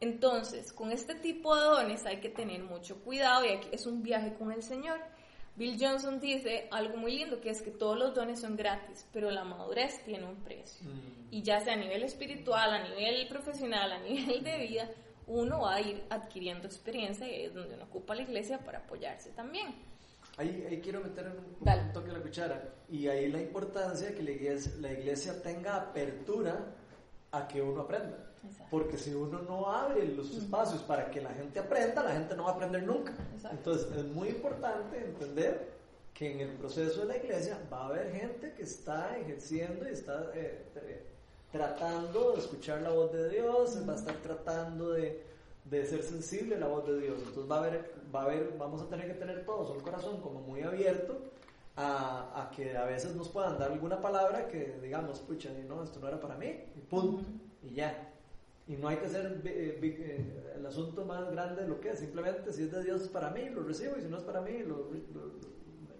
[0.02, 4.02] Entonces, con este tipo de dones hay que tener mucho cuidado y aquí es un
[4.02, 4.98] viaje con el Señor.
[5.54, 9.30] Bill Johnson dice algo muy lindo, que es que todos los dones son gratis, pero
[9.30, 10.84] la madurez tiene un precio.
[10.90, 11.28] Mm.
[11.30, 14.90] Y ya sea a nivel espiritual, a nivel profesional, a nivel de vida,
[15.28, 19.30] uno va a ir adquiriendo experiencia y es donde uno ocupa la iglesia para apoyarse
[19.30, 19.72] también.
[20.36, 22.74] Ahí, ahí quiero meter un, un toque de la cuchara.
[22.90, 26.74] Y ahí la importancia de que la iglesia, la iglesia tenga apertura
[27.32, 28.18] a que uno aprenda.
[28.70, 32.44] Porque si uno no abre los espacios para que la gente aprenda, la gente no
[32.44, 33.14] va a aprender nunca.
[33.50, 35.72] Entonces es muy importante entender
[36.12, 39.92] que en el proceso de la iglesia va a haber gente que está ejerciendo y
[39.92, 41.06] está eh,
[41.50, 45.24] tratando de escuchar la voz de Dios, va a estar tratando de,
[45.64, 47.18] de, ser sensible a la voz de Dios.
[47.18, 50.20] Entonces va a haber, va a haber, vamos a tener que tener todos un corazón
[50.20, 51.31] como muy abierto
[51.76, 56.00] a, a, que a veces nos puedan dar alguna palabra que digamos, pucha, no, esto
[56.00, 57.24] no era para mí, y punto,
[57.62, 58.08] y ya.
[58.68, 61.98] Y no hay que hacer eh, eh, el asunto más grande de lo que es.
[61.98, 63.96] Simplemente si es de Dios es para mí, lo recibo.
[63.98, 64.88] Y si no es para mí, lo,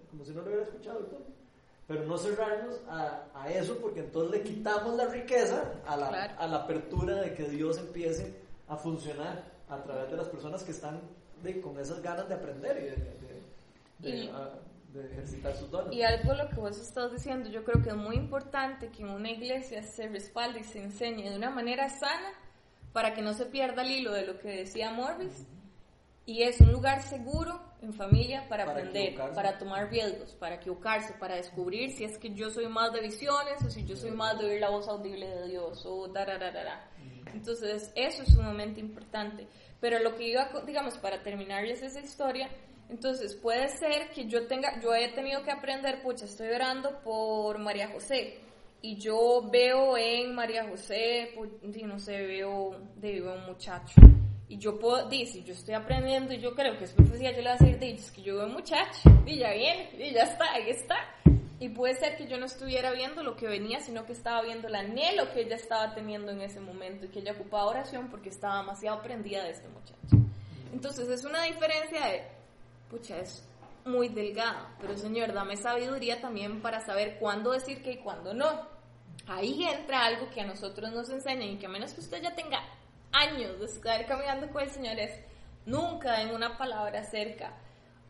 [0.09, 1.25] como si no lo hubiera escuchado y todo.
[1.87, 6.47] Pero no cerrarnos a, a, eso porque entonces le quitamos la riqueza a la, a
[6.47, 8.33] la apertura de que Dios empiece
[8.69, 11.01] a funcionar a través de las personas que están
[11.43, 12.77] de, con esas ganas de aprender
[14.01, 14.31] y de, de
[15.01, 15.95] ejercitar sus dones.
[15.95, 19.09] Y algo lo que vos estás diciendo, yo creo que es muy importante que en
[19.09, 22.29] una iglesia se respalde y se enseñe de una manera sana
[22.91, 25.47] para que no se pierda el hilo de lo que decía Morris.
[26.25, 31.35] Y es un lugar seguro en familia para, aprender, para tomar riesgos, para equivocarse, para
[31.35, 34.45] descubrir si es que yo soy más de visiones o si yo soy más de
[34.45, 36.25] oír la voz audible de Dios o da,
[37.33, 39.47] Entonces, eso es sumamente importante.
[39.81, 42.47] Pero lo que iba, digamos, para terminarles esa historia,
[42.89, 47.57] entonces puede ser que yo tenga, yo he tenido que aprender, pucha, estoy orando por
[47.59, 48.39] María José
[48.81, 51.49] y yo veo en María José, pues,
[51.85, 53.93] no sé, veo, de un muchacho.
[54.49, 57.43] Y yo puedo, dice, yo estoy aprendiendo y yo creo que es profecía, yo le
[57.43, 60.51] voy a decir, es que yo veo un muchacho, y ya viene, y ya está,
[60.51, 60.97] ahí está.
[61.61, 64.67] Y puede ser que yo no estuviera viendo lo que venía, sino que estaba viendo
[64.67, 68.27] el anhelo que ella estaba teniendo en ese momento y que ella ocupaba oración porque
[68.27, 70.27] estaba demasiado prendida de este muchacho.
[70.73, 72.23] Entonces es una diferencia de,
[72.93, 73.43] pucha, es
[73.85, 78.67] muy delgada, pero Señor, dame sabiduría también para saber cuándo decir que y cuándo no.
[79.25, 82.35] Ahí entra algo que a nosotros nos enseñan y que a menos que usted ya
[82.35, 82.61] tenga
[83.11, 85.19] años de estar caminando con el Señor es
[85.65, 87.53] nunca en una palabra acerca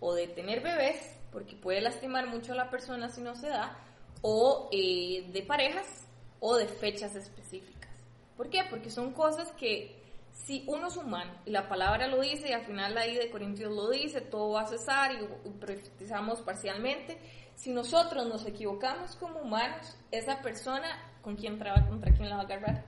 [0.01, 3.77] o de tener bebés, porque puede lastimar mucho a la persona si no se da,
[4.21, 6.05] o eh, de parejas
[6.41, 7.89] o de fechas específicas.
[8.35, 8.63] ¿Por qué?
[8.69, 10.02] Porque son cosas que
[10.33, 13.29] si uno es humano y la palabra lo dice y al final la I de
[13.29, 17.17] Corintios lo dice, todo va a cesar y profetizamos parcialmente,
[17.55, 20.87] si nosotros nos equivocamos como humanos, esa persona
[21.21, 22.85] con quién trabaja, contra quién la va a agarrar.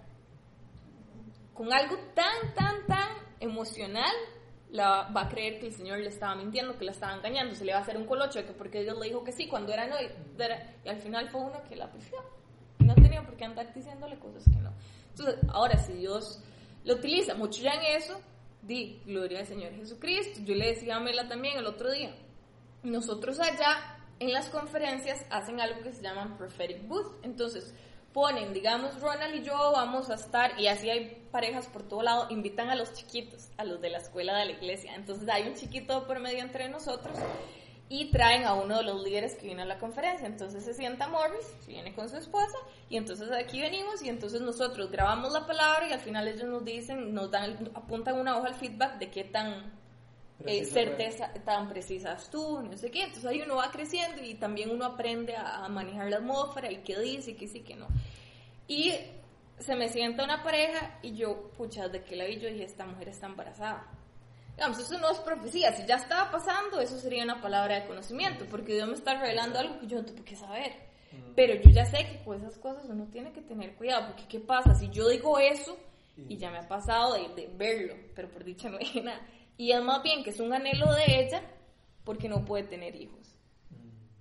[1.54, 4.12] Con algo tan, tan, tan emocional,
[4.72, 7.64] la va a creer que el Señor le estaba mintiendo, que la estaba engañando, se
[7.64, 9.88] le va a hacer un colocho que porque Dios le dijo que sí, cuando era
[9.88, 12.18] no, y, al final fue uno que la pifió.
[12.80, 14.74] No tenía por qué andar diciéndole cosas que no.
[15.12, 16.44] Entonces, ahora si Dios
[16.86, 18.20] lo utiliza mucho ya en eso,
[18.62, 20.40] di, gloria al Señor Jesucristo.
[20.44, 22.16] Yo le decía a Mela también el otro día,
[22.84, 27.24] nosotros allá en las conferencias hacen algo que se llama prophetic booth.
[27.24, 27.74] Entonces,
[28.14, 32.28] ponen, digamos, Ronald y yo vamos a estar, y así hay parejas por todo lado,
[32.30, 34.96] invitan a los chiquitos, a los de la escuela de la iglesia.
[34.96, 37.18] Entonces, hay un chiquito por medio entre nosotros
[37.88, 40.26] y traen a uno de los líderes que viene a la conferencia.
[40.26, 42.58] Entonces se sienta Morris, viene con su esposa,
[42.90, 46.66] y entonces aquí venimos y entonces nosotros grabamos la palabra y al final ellos nos
[46.66, 49.72] dicen, nos dan, apuntan una hoja al feedback de qué tan
[50.44, 53.04] eh, certeza tan precisas tú, no sé qué.
[53.04, 57.00] Entonces ahí uno va creciendo y también uno aprende a, manejar la atmósfera y qué
[57.00, 57.88] dice y qué sí, qué no.
[58.68, 58.94] Y
[59.60, 62.86] se me sienta una pareja y yo, pucha, de que la vi yo dije, esta
[62.86, 63.88] mujer está embarazada.
[64.56, 68.46] Digamos, eso no es profecía, si ya estaba pasando, eso sería una palabra de conocimiento,
[68.50, 70.72] porque Dios me está revelando algo que yo no tengo que saber.
[71.36, 74.40] Pero yo ya sé que con esas cosas uno tiene que tener cuidado, porque ¿qué
[74.40, 74.76] pasa?
[74.76, 75.78] Si yo digo eso,
[76.18, 79.22] y ya me ha pasado de, de verlo, pero por dicha no hay nada,
[79.58, 81.42] y es más bien que es un anhelo de ella
[82.04, 83.36] porque no puede tener hijos.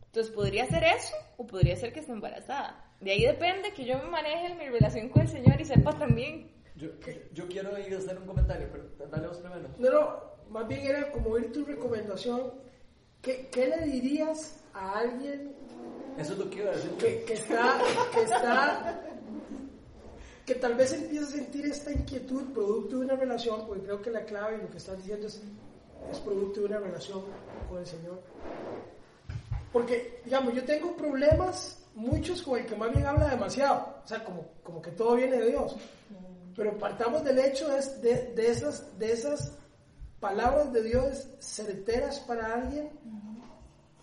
[0.06, 2.84] Entonces podría ser eso o podría ser que esté embarazada.
[3.00, 5.92] De ahí depende que yo me maneje en mi relación con el Señor y sepa
[5.98, 6.50] también.
[6.76, 6.88] Yo,
[7.32, 9.68] yo quiero ir a hacer un comentario, pero dale vos primero.
[9.78, 12.52] No, no, más bien era como oír tu recomendación.
[13.22, 15.54] ¿Qué, qué le dirías a alguien
[16.18, 16.90] Eso es lo que iba a decir.
[16.92, 17.78] que, que está,
[18.12, 19.00] que está
[20.44, 24.10] que tal vez empiece a sentir esta inquietud producto de una relación, porque creo que
[24.10, 25.40] la clave y lo que estás diciendo es,
[26.10, 27.22] es producto de una relación
[27.68, 28.20] con el Señor.
[29.72, 34.22] Porque, digamos, yo tengo problemas, muchos con el que más bien habla demasiado, o sea,
[34.22, 35.76] como, como que todo viene de Dios.
[36.56, 39.52] Pero partamos del hecho de, de, esas, de esas
[40.20, 42.90] palabras de Dios certeras para alguien,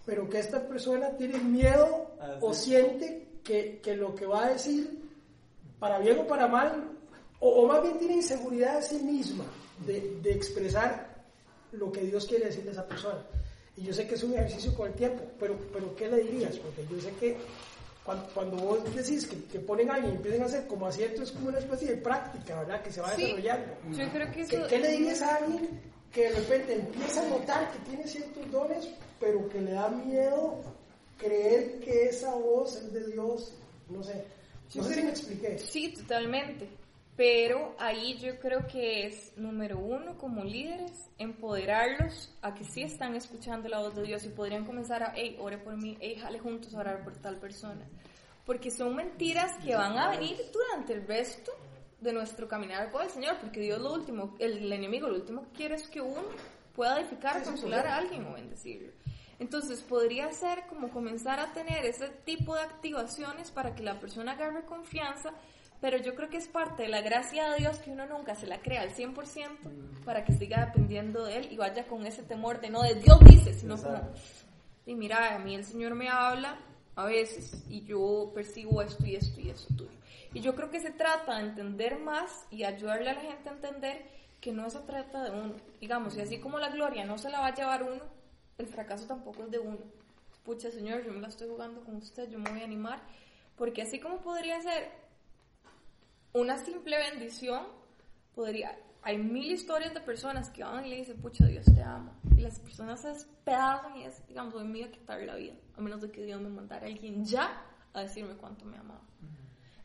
[0.05, 2.11] pero que esta persona tiene miedo
[2.41, 5.01] o siente que, que lo que va a decir
[5.79, 6.91] para bien o para mal,
[7.39, 9.45] o, más bien tiene inseguridad de sí misma
[9.85, 11.25] de, de, expresar
[11.71, 13.19] lo que Dios quiere decirle a esa persona.
[13.75, 16.57] Y yo sé que es un ejercicio con el tiempo, pero, pero ¿qué le dirías?
[16.57, 17.37] Porque yo sé que
[18.03, 21.21] cuando, cuando vos decís que, que, ponen a alguien y empiezan a hacer como acierto,
[21.21, 22.81] es como una especie de práctica, ¿verdad?
[22.81, 23.73] Que se va desarrollando.
[23.91, 25.69] Yo creo que ¿Qué, ¿Qué, le dirías a alguien
[26.11, 30.61] que de repente empieza a notar que tiene ciertos dones, pero que le da miedo
[31.17, 33.53] creer que esa voz es de Dios?
[33.89, 34.25] No sé.
[34.73, 35.57] No sé si me expliqué.
[35.59, 36.67] Sí, totalmente.
[37.15, 43.15] Pero ahí yo creo que es, número uno, como líderes, empoderarlos a que sí están
[43.15, 46.39] escuchando la voz de Dios y podrían comenzar a, hey, ore por mí, hey, jale
[46.39, 47.86] juntos a orar por tal persona.
[48.45, 51.52] Porque son mentiras que van a venir durante el resto
[52.00, 55.52] de nuestro caminar con el Señor, porque Dios lo último, el, enemigo lo último que
[55.52, 56.21] quiere es que uno
[56.74, 58.91] pueda edificar, consolar a alguien o bendecirlo.
[59.38, 64.34] Entonces podría ser como comenzar a tener ese tipo de activaciones para que la persona
[64.34, 65.34] agarre confianza,
[65.82, 68.46] pero yo creo que es parte de la gracia de Dios que uno nunca se
[68.46, 72.62] la crea al 100% para que siga dependiendo de Él y vaya con ese temor
[72.62, 74.00] de no de Dios dice, sino como,
[74.86, 76.60] y mira, a mí el Señor me habla
[76.96, 79.91] a veces y yo percibo esto y esto y esto tuyo.
[80.34, 83.54] Y yo creo que se trata de entender más y ayudarle a la gente a
[83.54, 84.06] entender
[84.39, 85.56] que no se trata de uno.
[85.80, 88.02] Digamos, y así como la gloria no se la va a llevar uno,
[88.58, 89.80] el fracaso tampoco es de uno.
[90.44, 93.02] Pucha, Señor, yo me la estoy jugando con usted, yo me voy a animar.
[93.56, 94.91] Porque así como podría ser
[96.34, 97.65] una simple bendición,
[98.36, 98.77] podría...
[99.04, 102.13] Hay mil historias de personas que van y le dicen, pucha, Dios te ama.
[102.38, 105.56] Y las personas se despedazan y es, digamos, hoy me voy a quitar la vida.
[105.75, 109.02] A menos de que Dios me mandara a alguien ya a decirme cuánto me amaba.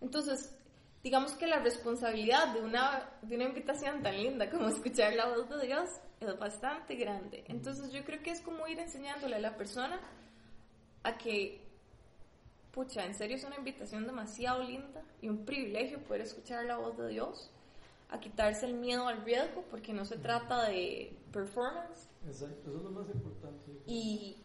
[0.03, 0.55] Entonces,
[1.03, 5.49] digamos que la responsabilidad de una, de una invitación tan linda como escuchar la voz
[5.49, 5.89] de Dios
[6.21, 7.45] es bastante grande.
[7.49, 10.01] Entonces yo creo que es como ir enseñándole a la persona
[11.03, 11.66] a que,
[12.77, 16.95] pucha, en serio es una invitación demasiado linda y un privilegio poder escuchar la voz
[16.99, 17.51] de Dios,
[18.11, 22.07] a quitarse el miedo al riesgo, porque no se trata de performance.
[22.27, 23.73] Exacto, eso es lo más importante.
[23.87, 24.43] Y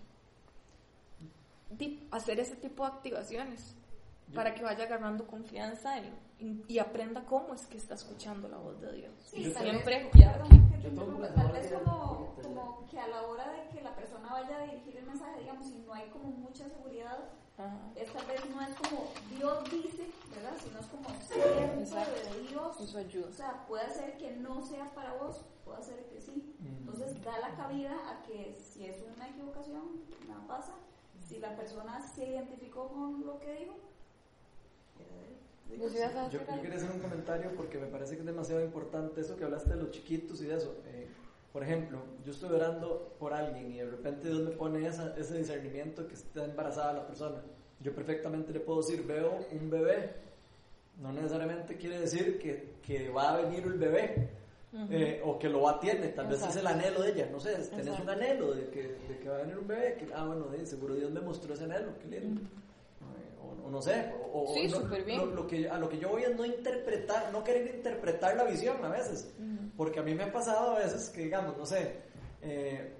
[2.12, 3.76] hacer ese tipo de activaciones
[4.34, 8.58] para que vaya agarrando confianza en- en- y aprenda cómo es que está escuchando la
[8.58, 9.12] voz de Dios.
[9.26, 13.82] Sí, Y siempre Yo una tal vez como, como que a la hora de que
[13.82, 17.18] la persona vaya a dirigir el mensaje, digamos, si no hay como mucha seguridad,
[17.66, 17.92] Ajá.
[17.96, 20.54] esta vez no es como Dios dice, ¿verdad?
[20.64, 22.12] Sino es como Exacto.
[22.34, 22.80] de Dios.
[22.82, 23.28] Eso ayuda.
[23.30, 26.56] O sea, puede ser que no sea para vos, puede ser que sí.
[26.80, 29.84] Entonces da la cabida a que si es una equivocación,
[30.28, 30.74] nada pasa.
[31.28, 33.76] Si la persona se identificó con lo que dijo,
[35.78, 39.38] Pues, Yo, yo quería hacer un comentario porque me parece que es demasiado importante eso
[39.38, 40.76] que hablaste de los chiquitos y de eso.
[40.86, 41.08] Eh,
[41.52, 45.38] por ejemplo, yo estoy orando por alguien y de repente Dios me pone esa- ese
[45.38, 47.42] discernimiento que está embarazada la persona.
[47.82, 50.14] Yo perfectamente le puedo decir, veo un bebé.
[51.02, 54.30] No necesariamente quiere decir que, que va a venir el bebé
[54.90, 56.14] eh, o que lo va a tener.
[56.16, 57.30] Tal vez es el anhelo de ella.
[57.32, 58.04] No sé, tenés Exacto.
[58.04, 59.96] un anhelo de que, de que va a venir un bebé.
[59.98, 61.98] Que, ah, bueno, de- seguro Dios me mostró ese anhelo.
[62.00, 62.42] Qué lindo.
[63.66, 65.20] O no sé, o, Sí, no- bien.
[65.20, 68.44] lo- lo que, a lo que yo voy es no interpretar, no querer interpretar la
[68.46, 69.34] visión a veces.
[69.78, 71.96] Porque a mí me ha pasado a veces que, digamos, no sé,
[72.42, 72.94] eh,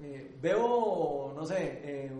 [0.00, 2.12] eh, veo, no sé, eh,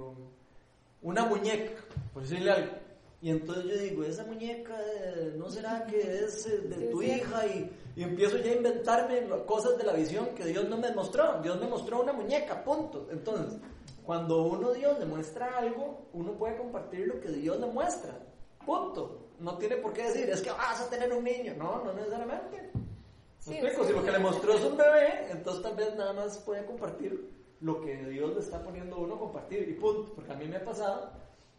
[1.03, 2.72] una muñeca, por decirle algo.
[3.20, 7.47] Y entonces yo digo, esa muñeca, eh, ¿no será que es de tu hija?
[7.47, 11.41] Y, y empiezo ya a inventarme cosas de la visión que Dios no me mostró.
[11.41, 13.07] Dios me mostró una muñeca, punto.
[13.12, 13.61] Entonces,
[14.05, 18.18] cuando uno Dios le muestra algo, uno puede compartir lo que Dios le muestra,
[18.64, 19.18] punto.
[19.38, 21.55] No tiene por qué decir, es que vas a tener un niño.
[21.57, 22.70] No, no necesariamente.
[23.38, 23.84] Sí, ¿Me explico?
[23.84, 27.28] Si lo que le mostró es un bebé, entonces tal vez nada más puede compartir
[27.61, 30.12] lo que Dios le está poniendo a uno a compartir y punto.
[30.14, 31.11] Porque a mí me ha pasado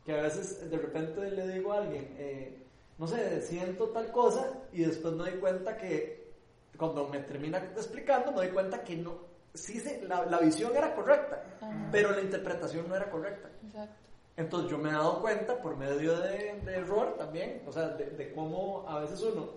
[0.06, 2.66] que a veces de repente le digo a alguien, eh,
[2.98, 6.32] no sé, siento tal cosa y después me doy cuenta que
[6.78, 10.94] cuando me termina explicando me doy cuenta que no, sí se- la, la visión era
[10.96, 11.90] correcta, Ajá.
[11.92, 13.50] pero la interpretación no era correcta.
[13.66, 13.96] Exacto.
[14.36, 18.06] Entonces yo me he dado cuenta por medio de, de error también, o sea, de,
[18.12, 19.50] de cómo a veces uno,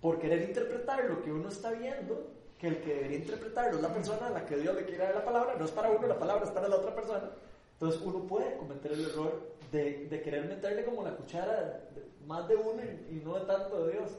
[0.00, 3.92] por querer interpretar lo que uno está viendo, que el que debería interpretarlo es la
[3.94, 6.18] persona a la que Dios le quiere dar la palabra, no es para uno, la
[6.18, 7.30] palabra es para la otra persona.
[7.74, 9.40] Entonces uno puede cometer el error
[9.70, 11.80] de, de querer meterle como la cuchara
[12.26, 14.10] más de uno y, y no de tanto de Dios.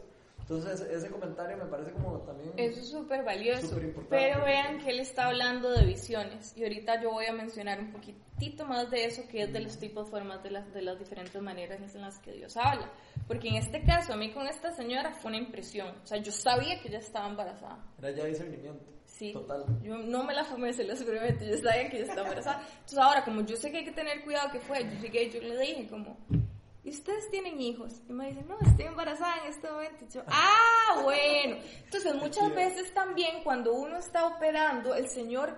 [0.47, 2.53] Entonces ese comentario me parece como también...
[2.55, 3.79] Eso es súper valioso.
[4.11, 6.55] Pero vean que él está hablando de visiones.
[6.55, 9.79] Y ahorita yo voy a mencionar un poquitito más de eso, que es de los
[9.79, 12.91] tipos, formas, de las, de las diferentes maneras en las que Dios habla.
[13.27, 15.95] Porque en este caso, a mí con esta señora fue una impresión.
[16.03, 17.83] O sea, yo sabía que ella estaba embarazada.
[17.97, 18.85] Era ya discernimiento.
[19.03, 19.33] Sí.
[19.33, 19.65] Total.
[19.81, 21.43] Yo no me la fumé, se los prometo.
[21.43, 22.61] Yo sabía que ella estaba embarazada.
[22.67, 25.31] Entonces ahora, como yo sé que hay que tener cuidado que fue, yo llegué y
[25.31, 26.19] yo le dije como...
[26.85, 27.93] ¿Y ustedes tienen hijos?
[28.07, 30.05] Y me dicen, no, estoy embarazada en este momento.
[30.05, 31.57] Y yo, ah, bueno.
[31.83, 35.57] Entonces, muchas veces también cuando uno está operando, el Señor,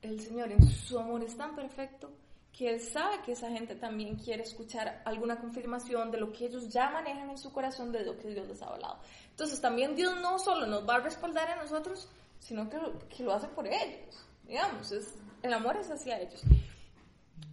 [0.00, 2.10] el Señor en su amor es tan perfecto
[2.50, 6.70] que Él sabe que esa gente también quiere escuchar alguna confirmación de lo que ellos
[6.70, 8.98] ya manejan en su corazón de lo que Dios les ha hablado.
[9.28, 12.08] Entonces, también Dios no solo nos va a respaldar a nosotros,
[12.38, 12.78] sino que
[13.14, 14.24] que lo hace por ellos.
[14.46, 16.42] Digamos, es, el amor es hacia ellos.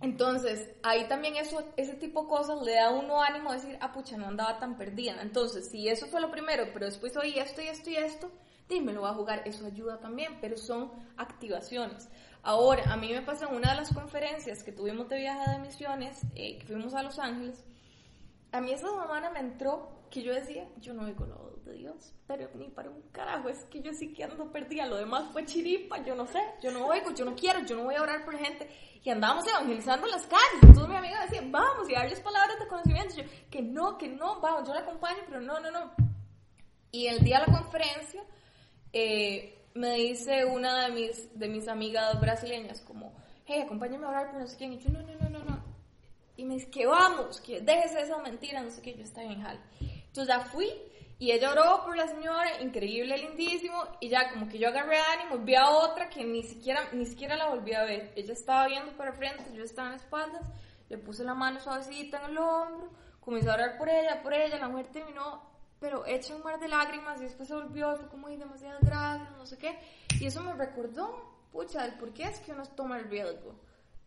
[0.02, 3.78] Entonces, ahí también eso, ese tipo de cosas le da a uno ánimo a decir,
[3.82, 5.22] ah, pucha, no andaba tan perdida.
[5.22, 8.32] Entonces, si eso fue lo primero, pero después oí esto y esto y esto,
[8.70, 12.08] dime, lo va a jugar, eso ayuda también, pero son activaciones.
[12.44, 15.60] Ahora, a mí me pasa en una de las conferencias que tuvimos de viaje de
[15.60, 17.66] misiones, eh, que fuimos a Los Ángeles,
[18.52, 21.74] a mí esa semana me entró que yo decía, yo no oigo la voz de
[21.74, 25.26] Dios, pero ni para un carajo, es que yo sí que ando perdida, lo demás
[25.32, 28.02] fue chiripa, yo no sé, yo no oigo, yo no quiero, yo no voy a
[28.02, 28.70] orar por gente.
[29.04, 33.16] Y andábamos evangelizando las calles, entonces mi amiga decía, vamos, y darles palabras de conocimiento,
[33.16, 35.92] yo, que no, que no, vamos, yo la acompaño, pero no, no, no.
[36.92, 38.24] Y el día de la conferencia,
[38.92, 43.14] eh, me dice una de mis, de mis amigas brasileñas, como,
[43.46, 45.64] hey, acompáñame a orar por no sé quién, y yo, no, no, no, no, no.
[46.36, 49.42] Y me dice que vamos, que déjese esa mentira, no sé qué, yo estaba en
[49.42, 49.60] jale.
[50.10, 50.72] Entonces ya fui
[51.20, 55.38] y ella oró por la señora, increíble, lindísimo, y ya como que yo agarré ánimo
[55.40, 58.14] vi a otra que ni siquiera, ni siquiera la volví a ver.
[58.16, 60.48] Ella estaba viendo para frente, yo estaba en espaldas,
[60.88, 62.90] le puse la mano suavecita en el hombro,
[63.20, 65.44] comencé a orar por ella, por ella, la mujer terminó,
[65.82, 69.30] pero hecha un mar de lágrimas y después se volvió, fue como, ay, demasiadas gracias,
[69.32, 69.78] no sé qué.
[70.22, 73.56] Y eso me recordó, pucha, el por qué es que uno toma el riesgo.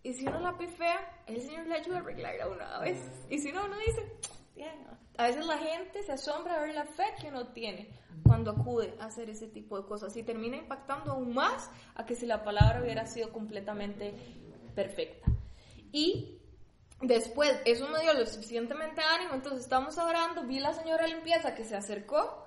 [0.03, 2.99] Y si uno la pifea, el Señor le ayuda a arreglarla una vez.
[3.29, 4.19] Y si no, uno dice,
[4.55, 4.87] "Bien".
[5.19, 7.89] a veces la gente se asombra de ver la fe que uno tiene
[8.25, 12.15] cuando acude a hacer ese tipo de cosas y termina impactando aún más a que
[12.15, 14.15] si la palabra hubiera sido completamente
[14.75, 15.31] perfecta.
[15.93, 16.39] Y
[17.01, 21.65] después, eso me dio lo suficientemente ánimo, entonces estábamos orando, vi la señora limpieza que
[21.65, 22.47] se acercó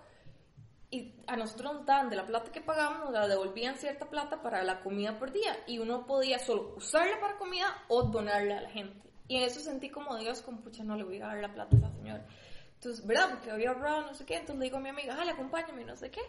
[0.90, 4.42] y a nosotros nos daban de la plata que pagamos, nos la devolvían cierta plata
[4.42, 8.62] para la comida por día y uno podía solo usarla para comida o donarla a
[8.62, 9.06] la gente.
[9.28, 11.76] Y en eso sentí como Dios, como pucha, no le voy a dar la plata
[11.76, 12.26] a esa señora.
[12.76, 13.30] Entonces, ¿verdad?
[13.32, 15.96] Porque había ahorrado no sé qué, entonces le digo a mi amiga, le acompáñame, no
[15.96, 16.22] sé qué.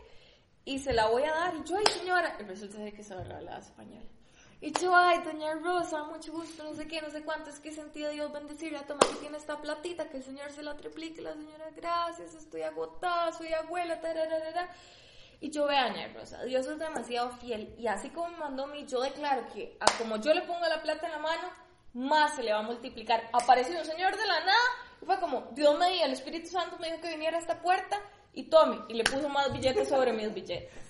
[0.65, 3.15] Y se la voy a dar y yo, ay señora, y resulta ser que se
[3.15, 4.09] hablaba español.
[4.61, 7.71] Y yo, ay, doña Rosa, mucho gusto, no sé qué, no sé cuánto, es que
[7.71, 11.21] sentí a Dios bendecirla, toma que tiene esta platita, que el Señor se la triplique,
[11.21, 14.71] la señora, gracias, estoy agotada, soy abuela, tararara.
[15.43, 18.87] Y yo vea, doña Rosa, Dios es demasiado fiel, y así como me mandó mí,
[18.87, 21.51] yo declaro que a como yo le pongo la plata en la mano,
[21.97, 23.29] más se le va a multiplicar.
[23.33, 24.69] Apareció un señor de la nada,
[25.01, 27.61] y fue como, Dios me dijo, el Espíritu Santo me dijo que viniera a esta
[27.61, 27.99] puerta,
[28.33, 30.87] y tome, y le puso más billetes sobre mis billetes.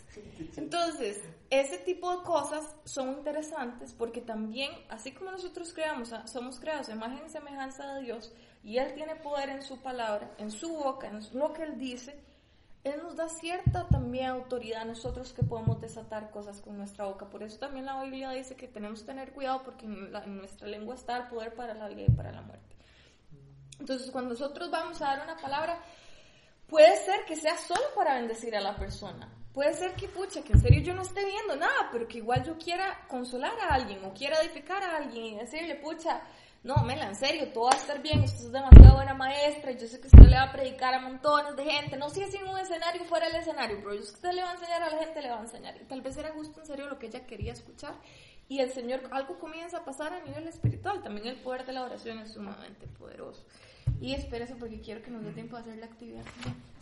[0.57, 6.89] Entonces, ese tipo de cosas son interesantes porque también, así como nosotros creamos, somos creados
[6.89, 8.33] a imagen y semejanza de Dios
[8.65, 12.19] y Él tiene poder en su palabra, en su boca, en lo que Él dice,
[12.87, 17.29] Él nos da cierta también autoridad a nosotros que podemos desatar cosas con nuestra boca.
[17.29, 20.69] Por eso también la Biblia dice que tenemos que tener cuidado porque en, en nuestra
[20.69, 22.77] lengua está el poder para la vida y para la muerte.
[23.81, 25.81] Entonces, cuando nosotros vamos a dar una palabra,
[26.69, 30.53] puede ser que sea solo para bendecir a la persona Puede ser que, pucha, que
[30.53, 34.05] en serio yo no esté viendo nada, pero que igual yo quiera consolar a alguien
[34.05, 36.21] o quiera edificar a alguien y decirle, pucha,
[36.67, 39.87] no, Mela, en serio, todo va a estar bien, usted es demasiado buena maestra, yo
[39.87, 42.49] sé que usted le va a predicar a montones de gente, no sé si en
[42.49, 44.91] un escenario fuera el escenario, pero yo sé que usted le va a enseñar a
[44.91, 45.77] la gente, le va a enseñar.
[45.81, 47.95] Y tal vez era justo en serio lo que ella quería escuchar.
[48.49, 51.85] Y el Señor, algo comienza a pasar a nivel espiritual, también el poder de la
[51.85, 53.45] oración es sumamente poderoso.
[54.01, 56.25] Y espérese porque quiero que nos dé tiempo de hacer la actividad.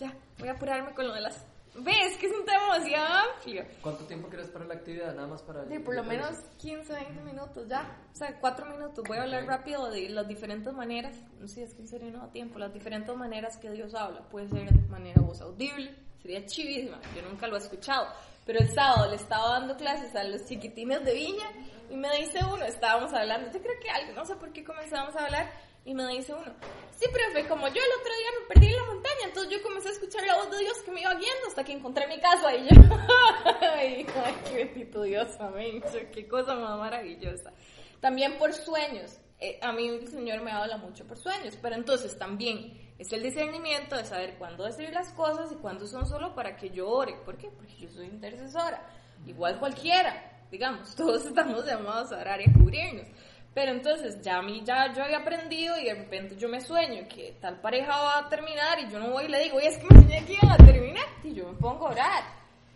[0.01, 1.45] Ya, voy a apurarme con lo de las
[1.77, 2.17] ¿Ves?
[2.19, 3.65] Que es un tema demasiado amplio.
[3.83, 5.15] ¿Cuánto tiempo quieres para la actividad?
[5.15, 5.67] Nada más para...
[5.67, 7.99] Sí, por lo menos 15, 20 minutos ya.
[8.13, 9.05] O sea, 4 minutos.
[9.07, 11.17] Voy a hablar rápido de las diferentes maneras.
[11.41, 12.59] No sé, es que en serio no da tiempo.
[12.59, 14.29] Las diferentes maneras que Dios habla.
[14.29, 15.95] Puede ser de manera voz audible.
[16.23, 17.01] Sería chivísima.
[17.15, 18.07] Yo nunca lo he escuchado.
[18.47, 21.51] Pero el sábado le estaba dando clases a los chiquitines de Viña
[21.91, 25.15] y me dice uno, estábamos hablando, yo creo que algo, no sé por qué comenzamos
[25.17, 25.51] a hablar
[25.85, 26.53] y me dice uno,
[26.97, 29.89] sí, profe, como yo el otro día me perdí en la montaña, entonces yo comencé
[29.89, 32.55] a escuchar la voz de Dios que me iba guiando hasta que encontré mi casa
[32.55, 32.81] y yo,
[33.61, 34.07] ay,
[34.49, 35.83] qué bendito Dios, amén,
[36.13, 37.53] qué cosa más maravillosa.
[38.01, 42.17] También por sueños, eh, a mí el Señor me habla mucho por sueños, pero entonces
[42.17, 46.57] también es el discernimiento de saber cuándo decir las cosas y cuándo son solo para
[46.57, 47.15] que yo ore.
[47.25, 47.51] ¿Por qué?
[47.51, 48.87] Porque yo soy intercesora,
[49.27, 53.09] igual cualquiera, digamos, todos estamos llamados a orar y a cubrirnos.
[53.55, 57.07] Pero entonces ya a mí ya yo había aprendido y de repente yo me sueño
[57.09, 59.79] que tal pareja va a terminar y yo no voy y le digo, oye, es
[59.79, 62.25] que me soñé que iban a terminar y yo me pongo a orar.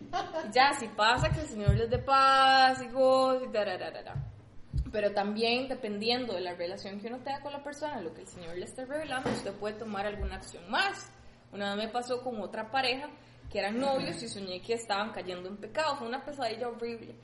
[0.00, 5.68] Y ya, si pasa que el Señor les dé paz y gozo y Pero también
[5.68, 8.64] dependiendo de la relación que uno tenga con la persona, lo que el Señor le
[8.64, 11.10] esté revelando, usted puede tomar alguna acción más.
[11.52, 13.08] Una vez me pasó con otra pareja
[13.50, 15.96] que eran novios y soñé que estaban cayendo en pecado.
[15.96, 17.16] Fue una pesadilla horrible.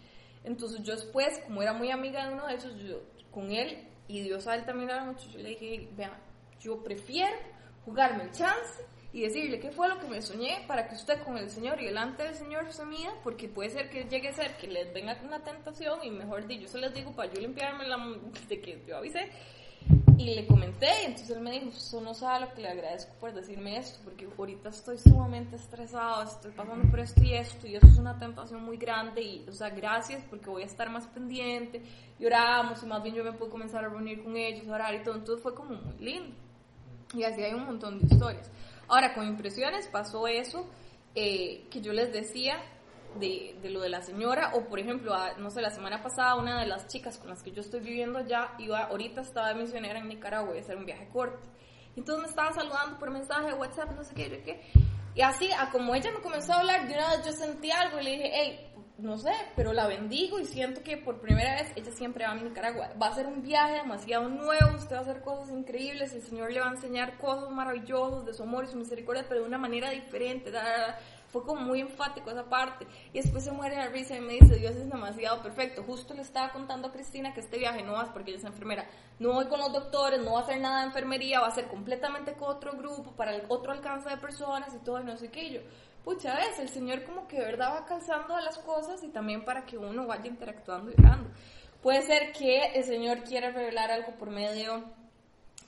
[0.45, 4.21] Entonces yo después, como era muy amiga de uno de esos, yo con él y
[4.23, 5.29] Dios a él también era mucho.
[5.31, 6.21] Yo le dije, vea,
[6.61, 7.37] yo prefiero
[7.85, 11.39] jugarme el chance y decirle qué fue lo que me soñé para que usted con
[11.39, 14.57] el Señor y delante del Señor se mida, porque puede ser que llegue a ser
[14.57, 17.87] que les venga una tentación y mejor dicho, yo se les digo para yo limpiarme
[17.87, 17.97] la
[18.49, 19.31] de que yo avisé
[20.19, 23.13] y le comenté, y entonces él me dijo, eso no sabe lo que le agradezco
[23.21, 27.77] por decirme esto, porque ahorita estoy sumamente estresado, estoy pasando por esto y esto, y
[27.77, 31.07] eso es una tentación muy grande, y, o sea, gracias porque voy a estar más
[31.09, 31.83] pendiente,
[32.19, 35.03] y oramos, y más bien yo me puedo comenzar a reunir con ellos, orar y
[35.03, 36.35] todo, entonces fue como muy lindo.
[37.15, 38.51] Y así hay un montón de historias.
[38.89, 40.67] Ahora, con impresiones pasó eso,
[41.15, 42.57] eh, que yo les decía,
[43.19, 46.67] de, lo de la señora, o por ejemplo, no sé, la semana pasada una de
[46.67, 50.09] las chicas con las que yo estoy viviendo ya, iba, ahorita estaba de misionera en
[50.09, 51.47] Nicaragua, iba a hacer un viaje corto.
[51.97, 54.61] Entonces me estaba saludando por mensaje WhatsApp, no sé qué, qué.
[55.15, 58.01] Y así, a como ella me comenzó a hablar, de una vez yo sentí algo
[58.01, 61.73] y le dije, hey, no sé, pero la bendigo y siento que por primera vez
[61.75, 62.91] ella siempre va a Nicaragua.
[63.01, 66.53] Va a ser un viaje demasiado nuevo, usted va a hacer cosas increíbles, el Señor
[66.53, 69.59] le va a enseñar cosas maravillosas de su amor y su misericordia, pero de una
[69.59, 70.53] manera diferente
[71.35, 72.87] fue como muy enfático esa parte.
[73.13, 75.83] Y después se muere la risa y me dice, Dios es demasiado perfecto.
[75.83, 78.87] Justo le estaba contando a Cristina que este viaje no va, porque ella es enfermera,
[79.19, 81.67] no voy con los doctores, no va a hacer nada de enfermería, va a ser
[81.67, 85.29] completamente con otro grupo, para el otro alcance de personas y todo, y no sé
[85.33, 85.51] qué.
[85.51, 85.61] yo,
[86.05, 89.45] pucha, ves, el Señor como que de verdad va calzando a las cosas y también
[89.45, 91.31] para que uno vaya interactuando y orando.
[91.83, 94.85] Puede ser que el Señor quiera revelar algo por medio,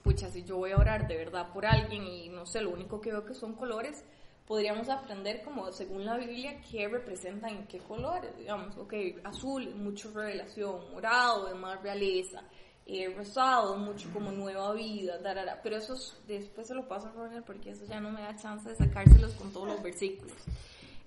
[0.05, 3.01] pucha, si yo voy a orar de verdad por alguien y no sé, lo único
[3.01, 4.05] que veo que son colores,
[4.47, 8.95] podríamos aprender como según la Biblia qué representan en qué colores, digamos, ok,
[9.25, 12.43] azul, mucho revelación, morado es más realeza,
[12.87, 15.19] eh, rosado, mucho como nueva vida,
[15.63, 15.95] pero eso
[16.29, 19.35] después se lo paso a Roger porque eso ya no me da chance de sacárselos
[19.35, 20.37] con todos los versículos.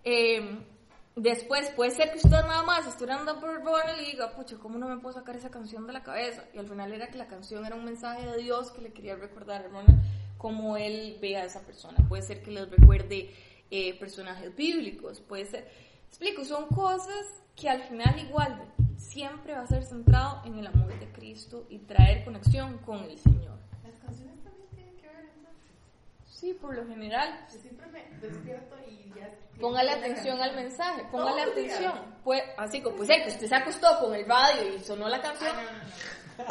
[0.04, 0.60] Eh,
[1.16, 4.78] después, puede ser que usted nada más estuviera andando por Borneo y diga, pucha, ¿cómo
[4.78, 6.44] no me puedo sacar esa canción de la cabeza?
[6.54, 9.16] Y al final era que la canción era un mensaje de Dios que le quería
[9.16, 9.88] recordar, hermano,
[10.40, 11.98] cómo él ve a esa persona.
[12.08, 13.30] Puede ser que les recuerde
[13.70, 15.70] eh, personajes bíblicos, puede ser...
[16.08, 20.98] Explico, son cosas que al final igual siempre va a ser centrado en el amor
[20.98, 23.60] de Cristo y traer conexión con el Señor.
[23.84, 25.72] Las canciones también tienen que ver entonces.
[26.26, 27.46] Sí, por lo general.
[27.54, 29.30] Yo siempre me despierto y ya.
[29.60, 31.94] Póngale atención al mensaje, póngale atención.
[32.24, 35.54] Pues, así como, pues, que usted se acostó con el radio y sonó la canción.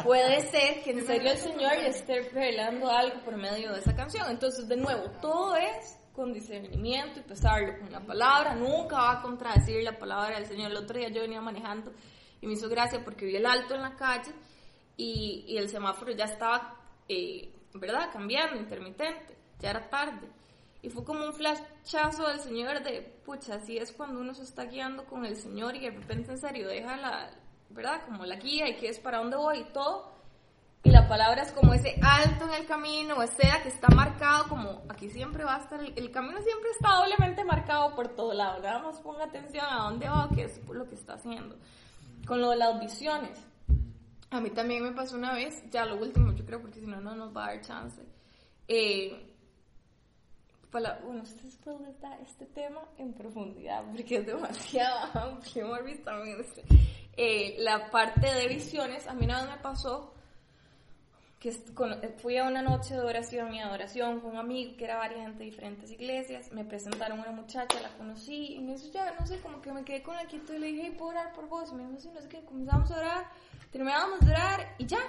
[0.03, 4.29] Puede ser que en serio el Señor esté revelando algo por medio de esa canción.
[4.29, 8.53] Entonces, de nuevo, todo es con discernimiento y pesarlo con la palabra.
[8.55, 10.71] Nunca va a contradecir la palabra del Señor.
[10.71, 11.91] El otro día yo venía manejando
[12.41, 14.31] y me hizo gracia porque vi el alto en la calle
[14.95, 16.77] y, y el semáforo ya estaba,
[17.07, 19.37] eh, ¿verdad?, cambiando, intermitente.
[19.59, 20.27] Ya era tarde.
[20.81, 24.65] Y fue como un flashazo del Señor de, pucha, así es cuando uno se está
[24.65, 27.29] guiando con el Señor y de repente en serio deja la,
[27.69, 28.01] ¿verdad?
[28.05, 30.11] Como la guía y que es para dónde voy y todo.
[30.83, 34.47] Y la palabra es como ese alto en el camino, o sea, que está marcado
[34.47, 38.33] como, aquí siempre va a estar, el, el camino siempre está doblemente marcado por todo
[38.33, 38.61] lado.
[38.61, 41.57] Nada más ponga atención a dónde va, qué es lo que está haciendo.
[42.25, 43.37] Con lo de las visiones.
[44.31, 47.01] A mí también me pasó una vez, ya lo último, yo creo, porque si no,
[47.01, 48.01] no nos va a dar chance.
[48.67, 49.29] Eh,
[50.71, 56.37] para, bueno, ustedes pueden este tema en profundidad porque es demasiado amplio, Morris también.
[57.21, 60.13] Eh, la parte de visiones, a mí vez me pasó
[61.37, 61.51] que
[62.21, 65.39] fui a una noche de oración y adoración con un amigo que era varias gente
[65.39, 69.37] de diferentes iglesias, me presentaron una muchacha, la conocí y me dijo, ya, no sé,
[69.41, 71.69] como que me quedé con el quito y le dije, ¿puedo orar por vos?
[71.73, 73.25] Y me dijo, sí, no sé qué, comenzamos a orar,
[73.69, 75.01] terminamos de orar y ya.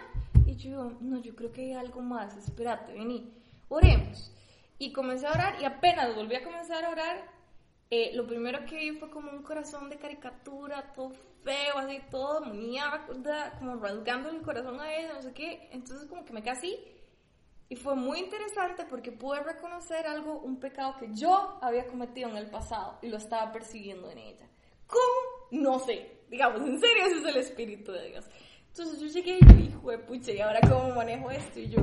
[0.47, 3.33] Y yo, no, yo creo que hay algo más, espérate, vení,
[3.69, 4.33] oremos.
[4.81, 7.25] Y comencé a orar y apenas volví a comenzar a orar,
[7.91, 11.11] eh, lo primero que vi fue como un corazón de caricatura, todo
[11.43, 15.69] feo, así, todo mierda, como rasgando el corazón a ella, no sé qué.
[15.73, 16.79] Entonces como que me quedé así.
[17.69, 22.37] Y fue muy interesante porque pude reconocer algo, un pecado que yo había cometido en
[22.37, 24.49] el pasado y lo estaba persiguiendo en ella.
[24.87, 25.63] ¿Cómo?
[25.63, 26.21] No sé.
[26.29, 28.25] Digamos, en serio, ese es el espíritu de Dios.
[28.69, 31.59] Entonces yo llegué y dije, pucha, ¿y ahora cómo manejo esto?
[31.59, 31.81] Y yo,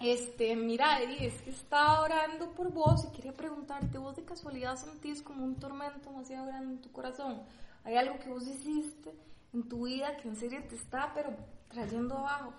[0.00, 4.76] este, mira, Eddie, es que estaba orando por vos y quería preguntarte, ¿vos de casualidad
[4.76, 7.42] sentís como un tormento demasiado grande en tu corazón?
[7.84, 9.14] ¿Hay algo que vos hiciste
[9.52, 11.36] en tu vida que en serio te está, pero
[11.68, 12.54] trayendo abajo?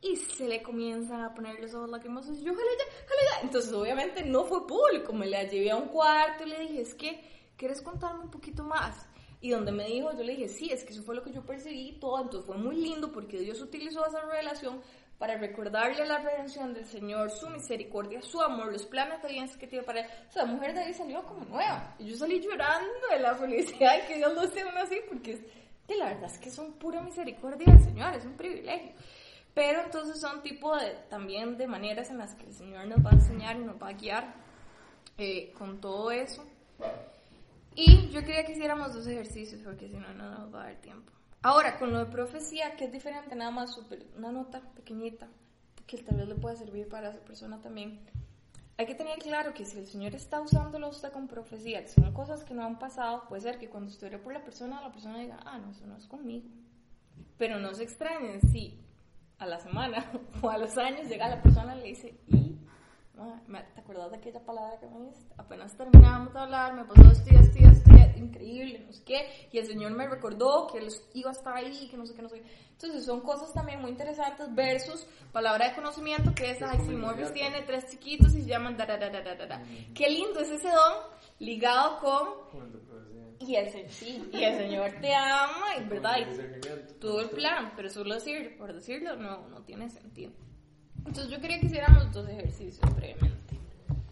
[0.00, 3.40] Y se le comienzan a poner los ojos lacrimosos y yo, jale ya, jale ya.
[3.42, 6.94] Entonces, obviamente, no fue público, me la llevé a un cuarto y le dije, es
[6.94, 7.22] que,
[7.56, 9.06] ¿quieres contarme un poquito más?
[9.40, 11.44] Y donde me dijo, yo le dije, sí, es que eso fue lo que yo
[11.44, 14.80] percibí todo, entonces fue muy lindo porque Dios utilizó esa revelación
[15.18, 19.66] para recordarle la redención del Señor, su misericordia, su amor, los planes de bienes que
[19.66, 20.06] tiene para él.
[20.28, 21.94] O sea, la mujer de ahí salió como nueva.
[21.98, 25.40] Y yo salí llorando de la felicidad que Dios lo sea uno así, porque es,
[25.88, 28.92] que la verdad es que son pura misericordia del Señor, es un privilegio.
[29.54, 33.10] Pero entonces son tipo de, también de maneras en las que el Señor nos va
[33.10, 34.34] a enseñar y nos va a guiar
[35.16, 36.44] eh, con todo eso.
[37.74, 40.76] Y yo quería que hiciéramos dos ejercicios, porque si no, no nos va a dar
[40.76, 41.17] tiempo.
[41.42, 45.28] Ahora, con lo de profecía, que es diferente, nada más super, una nota pequeñita,
[45.86, 48.00] que tal vez le pueda servir para esa persona también.
[48.76, 52.12] Hay que tener claro que si el Señor está usándolo usted con profecía, que son
[52.12, 54.92] cosas que no han pasado, puede ser que cuando usted ore por la persona, la
[54.92, 56.48] persona diga, ah, no, eso no es conmigo.
[57.38, 58.80] Pero no se extrañen si
[59.38, 60.04] a la semana
[60.42, 62.58] o a los años llega la persona y le dice, ¿y?
[63.74, 65.34] ¿Te acuerdas de aquella palabra que me diste?
[65.36, 69.58] Apenas terminábamos de hablar, me pasó esto y esto esto, increíble, no sé qué, y
[69.58, 72.28] el Señor me recordó que él iba a estar ahí, que no sé qué, no
[72.28, 72.68] sé qué.
[72.72, 77.32] Entonces son cosas también muy interesantes versus palabra de conocimiento que es, ay, si Morris
[77.32, 79.62] tiene tres chiquitos y se llaman da, da, da, da, da, da.
[79.94, 80.94] Qué lindo es ese don
[81.40, 82.68] ligado con...
[83.40, 87.88] Y el, sí, y el Señor te ama, y verdad, y todo el plan, pero
[87.88, 90.32] solo decir, por decirlo no, no tiene sentido.
[90.98, 93.47] Entonces yo quería que hiciéramos dos ejercicios brevemente.